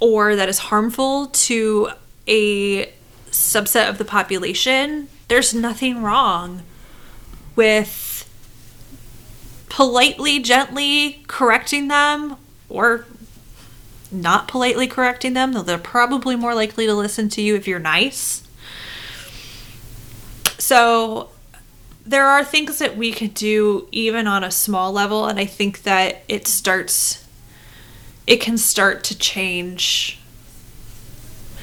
[0.00, 1.90] or that is harmful to
[2.26, 2.86] a
[3.30, 6.62] subset of the population there's nothing wrong
[7.54, 8.28] with
[9.68, 12.36] politely gently correcting them
[12.68, 13.06] or
[14.10, 17.78] not politely correcting them though they're probably more likely to listen to you if you're
[17.78, 18.41] nice
[20.62, 21.28] so
[22.06, 25.82] there are things that we could do even on a small level and i think
[25.82, 27.26] that it starts
[28.26, 30.18] it can start to change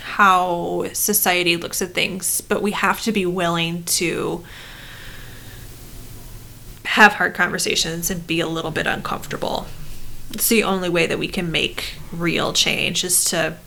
[0.01, 4.43] how society looks at things but we have to be willing to
[6.83, 9.67] have hard conversations and be a little bit uncomfortable.
[10.31, 13.57] It's the only way that we can make real change is to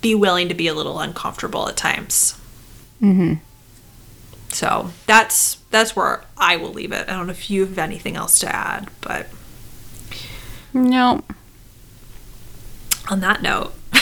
[0.00, 2.38] be willing to be a little uncomfortable at times
[3.02, 3.34] mm-hmm.
[4.50, 7.08] So that's that's where I will leave it.
[7.08, 9.26] I don't know if you have anything else to add, but
[10.72, 11.22] No.
[13.08, 13.72] on that note,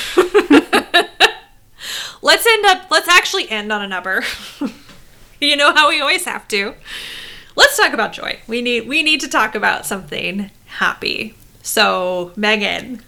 [2.22, 4.22] let's end up let's actually end on a number.
[5.40, 6.74] you know how we always have to.
[7.56, 8.38] Let's talk about joy.
[8.46, 11.34] We need we need to talk about something happy.
[11.62, 13.02] So, Megan,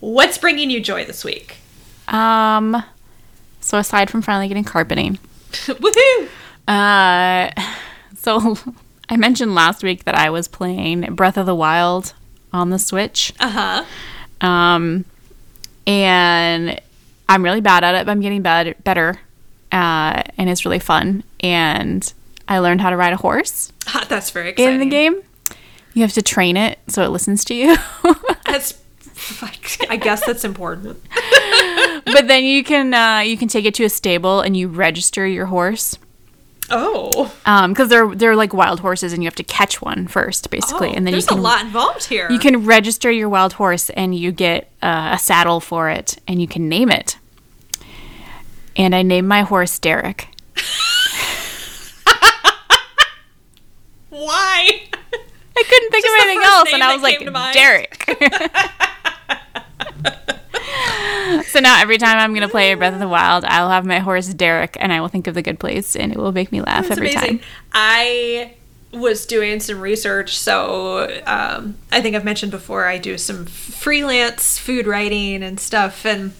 [0.00, 1.56] what's bringing you joy this week?
[2.08, 2.82] Um.
[3.60, 5.18] So aside from finally getting carpeting,
[5.50, 6.28] Woohoo!
[6.68, 7.50] Uh,
[8.16, 8.56] so
[9.08, 12.12] I mentioned last week that I was playing Breath of the Wild
[12.52, 13.32] on the Switch.
[13.40, 13.84] Uh-huh.
[14.46, 15.04] Um,
[15.86, 16.80] and
[17.28, 19.18] I'm really bad at it, but I'm getting bad, better.
[19.72, 21.24] Uh, and it's really fun.
[21.40, 22.10] And
[22.48, 23.72] I learned how to ride a horse
[24.08, 24.74] That's very exciting.
[24.74, 25.22] in the game.
[25.94, 27.76] You have to train it so it listens to you.
[28.46, 28.74] That's
[29.90, 31.02] I guess that's important.
[32.04, 35.26] but then you can uh, you can take it to a stable and you register
[35.26, 35.98] your horse.
[36.70, 37.34] Oh.
[37.46, 40.88] Um, because they're they're like wild horses and you have to catch one first, basically,
[40.90, 42.30] Oh, and then there's you can a lot involved here.
[42.30, 46.40] you can register your wild horse and you get uh, a saddle for it and
[46.40, 47.16] you can name it.
[48.76, 50.28] And I named my horse Derek.
[54.10, 54.82] Why?
[55.56, 57.54] I couldn't think Just of anything else, and I was like came to mind.
[57.54, 58.04] Derek.
[61.46, 64.28] so now every time I'm gonna play Breath of the Wild, I'll have my horse
[64.28, 66.88] Derek, and I will think of the good place, and it will make me laugh
[66.88, 67.38] That's every amazing.
[67.38, 67.48] time.
[67.72, 68.54] I
[68.92, 74.58] was doing some research, so um, I think I've mentioned before I do some freelance
[74.58, 76.32] food writing and stuff, and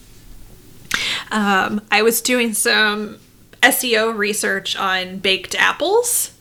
[1.30, 3.18] um, I was doing some
[3.62, 6.32] SEO research on baked apples,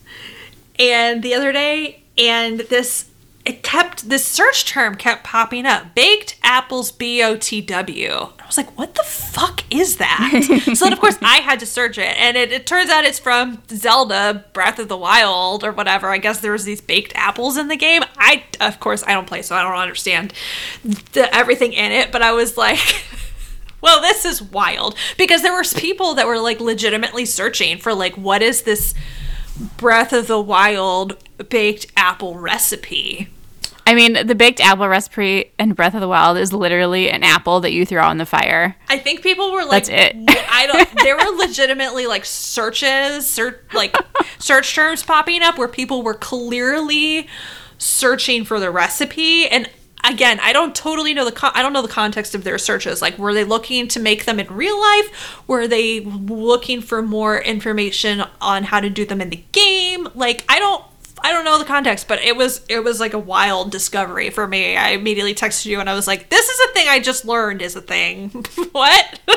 [0.80, 3.10] and the other day, and this
[3.48, 8.96] it kept this search term kept popping up baked apples b-o-t-w i was like what
[8.96, 10.32] the fuck is that?
[10.78, 13.20] So then of course i had to search it and it, it turns out it's
[13.20, 16.10] from zelda breath of the wild or whatever.
[16.10, 18.04] I guess there was these baked apples in the game.
[18.18, 20.34] I of course i don't play so i don't understand
[21.14, 23.04] the, everything in it but i was like
[23.82, 24.96] well this is wild.
[25.18, 28.94] Because there were people that were like legitimately searching for like what is this
[29.78, 31.18] breath of the wild
[31.50, 33.30] baked apple recipe
[33.88, 37.62] I mean, the baked apple recipe in Breath of the Wild is literally an apple
[37.62, 38.76] that you throw on the fire.
[38.90, 40.16] I think people were like, That's it.
[40.28, 40.90] I don't.
[41.04, 43.96] There were legitimately like searches, search like
[44.40, 47.30] search terms popping up where people were clearly
[47.78, 49.48] searching for the recipe.
[49.48, 49.70] And
[50.04, 53.02] again, I don't totally know the con- I don't know the context of their searches.
[53.02, 55.48] Like, were they looking to make them in real life?
[55.48, 60.10] Were they looking for more information on how to do them in the game?
[60.14, 60.84] Like, I don't.
[61.24, 64.48] I don't know the context, but it was it was like a wild discovery for
[64.48, 64.78] me.
[64.78, 67.62] I immediately texted you and I was like, "This is a thing I just learned
[67.62, 68.30] is a thing."
[68.72, 69.20] what?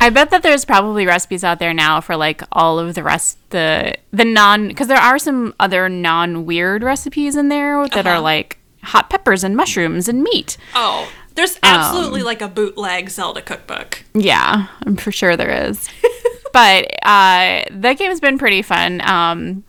[0.00, 3.36] I bet that there's probably recipes out there now for like all of the rest
[3.50, 8.16] the the non because there are some other non weird recipes in there that Uh-huh.
[8.16, 10.56] are like hot peppers and mushrooms and meat.
[10.74, 14.04] Oh, there's absolutely like a bootleg Zelda cookbook.
[14.14, 15.88] Yeah, I'm for sure there is.
[16.52, 19.00] but uh, that game's been pretty fun.
[19.02, 19.64] Um,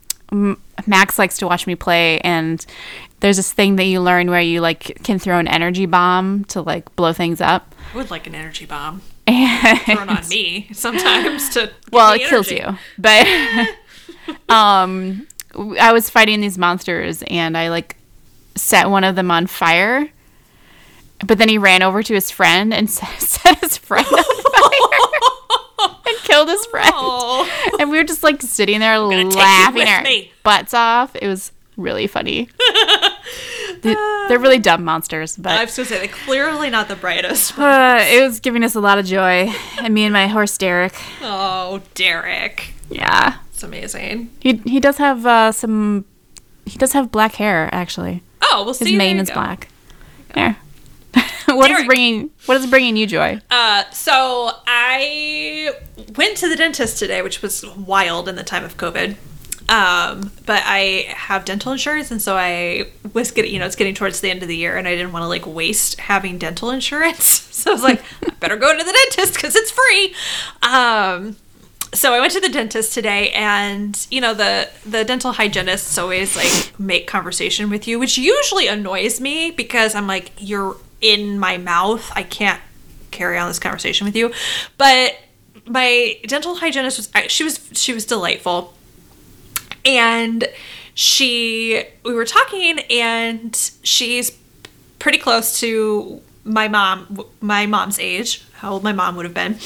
[0.86, 2.64] Max likes to watch me play, and
[3.20, 6.62] there's this thing that you learn where you like can throw an energy bomb to
[6.62, 7.74] like blow things up.
[7.92, 12.50] I would like an energy bomb And thrown on me sometimes to well, it kills
[12.50, 12.76] you.
[12.98, 13.26] But
[14.48, 15.26] um,
[15.80, 17.96] I was fighting these monsters, and I like
[18.54, 20.10] set one of them on fire.
[21.26, 25.00] But then he ran over to his friend and set his friend on fire
[26.06, 26.90] and killed his friend.
[26.94, 30.32] Oh, And we were just like sitting there laughing our me.
[30.42, 31.14] butts off.
[31.16, 32.48] It was really funny.
[33.82, 33.94] They-
[34.28, 37.58] They're really dumb monsters, but I was gonna say they're clearly not the brightest.
[37.58, 39.50] uh, it was giving us a lot of joy.
[39.80, 40.92] And me and my horse Derek.
[41.22, 44.30] Oh, Derek, Yeah, it's amazing.
[44.40, 46.04] he he does have uh, some.
[46.66, 48.22] He does have black hair actually.
[48.42, 48.90] Oh, we'll see.
[48.90, 49.34] His mane is go.
[49.34, 49.68] black.
[50.34, 50.56] There.
[51.56, 53.40] what is bringing What is bringing you joy?
[53.50, 55.72] Uh, so I
[56.16, 59.16] went to the dentist today, which was wild in the time of COVID.
[59.68, 63.94] Um, but I have dental insurance, and so I was getting, you know, it's getting
[63.94, 66.70] towards the end of the year, and I didn't want to like waste having dental
[66.70, 67.24] insurance.
[67.56, 70.14] so I was like, I better go to the dentist because it's free.
[70.62, 71.36] Um,
[71.92, 76.34] so I went to the dentist today, and you know the the dental hygienists always
[76.36, 81.58] like make conversation with you, which usually annoys me because I'm like, you're in my
[81.58, 82.60] mouth, I can't
[83.10, 84.32] carry on this conversation with you.
[84.78, 85.16] But
[85.66, 88.74] my dental hygienist was she was she was delightful,
[89.84, 90.46] and
[90.94, 94.36] she we were talking, and she's
[94.98, 99.58] pretty close to my mom my mom's age how old my mom would have been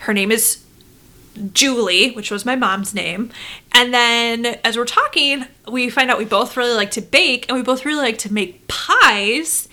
[0.00, 0.62] her name is
[1.52, 3.30] Julie, which was my mom's name.
[3.72, 7.56] And then as we're talking, we find out we both really like to bake and
[7.56, 9.68] we both really like to make pies.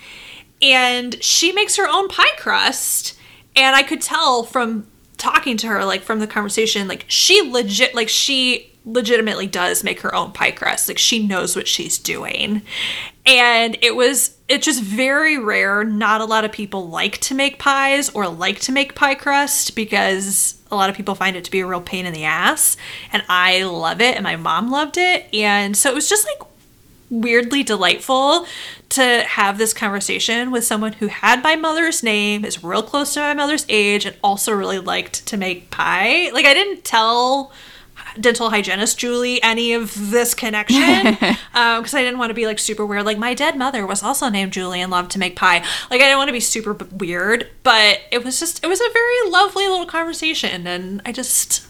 [0.62, 3.18] And she makes her own pie crust.
[3.56, 4.86] And I could tell from
[5.16, 10.00] talking to her, like from the conversation, like she legit, like she legitimately does make
[10.00, 10.88] her own pie crust.
[10.88, 12.62] Like she knows what she's doing.
[13.26, 15.84] And it was, it's just very rare.
[15.84, 19.76] Not a lot of people like to make pies or like to make pie crust
[19.76, 22.76] because a lot of people find it to be a real pain in the ass.
[23.12, 25.26] And I love it, and my mom loved it.
[25.34, 26.48] And so it was just like
[27.10, 28.46] weirdly delightful
[28.90, 33.20] to have this conversation with someone who had my mother's name, is real close to
[33.20, 36.30] my mother's age, and also really liked to make pie.
[36.32, 37.52] Like, I didn't tell
[38.18, 41.06] dental hygienist Julie any of this connection
[41.54, 43.04] um, because I didn't want to be like super weird.
[43.04, 45.58] Like my dead mother was also named Julie and loved to make pie.
[45.90, 48.80] Like I didn't want to be super b- weird, but it was just it was
[48.80, 51.66] a very lovely little conversation, and I just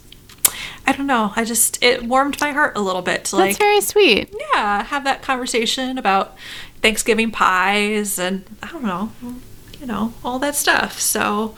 [0.87, 1.33] I don't know.
[1.37, 4.35] I just it warmed my heart a little bit to like That's very sweet.
[4.55, 6.37] yeah have that conversation about
[6.83, 9.12] Thanksgiving pies and I don't know
[9.81, 11.01] you know all that stuff.
[11.01, 11.55] So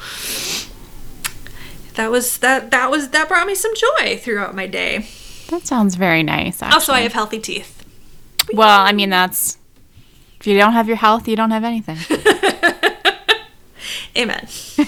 [1.95, 5.07] that was that that was that brought me some joy throughout my day.
[5.49, 6.63] That sounds very nice.
[6.63, 6.75] Actually.
[6.75, 7.85] Also, I have healthy teeth.
[8.55, 9.59] well, I mean, that's
[10.41, 11.99] if you don't have your health, you don't have anything.
[14.17, 14.47] Amen.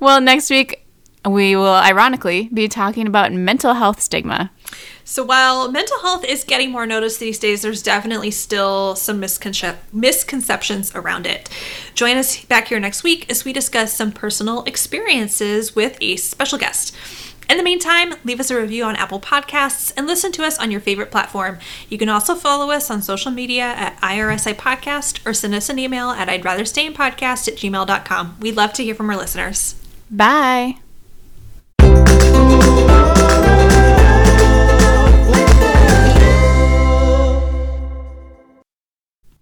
[0.00, 0.84] well, next week
[1.28, 4.50] we will ironically be talking about mental health stigma.
[5.04, 9.76] So while mental health is getting more notice these days, there's definitely still some misconce-
[9.92, 11.48] misconceptions around it.
[11.94, 16.58] Join us back here next week as we discuss some personal experiences with a special
[16.58, 16.94] guest.
[17.50, 20.70] In the meantime, leave us a review on Apple Podcasts and listen to us on
[20.70, 21.58] your favorite platform.
[21.88, 25.78] You can also follow us on social media at IRSI Podcast or send us an
[25.78, 28.36] email at I'd rather stay in podcast at gmail.com.
[28.40, 29.74] We'd love to hear from our listeners.
[30.10, 30.78] Bye.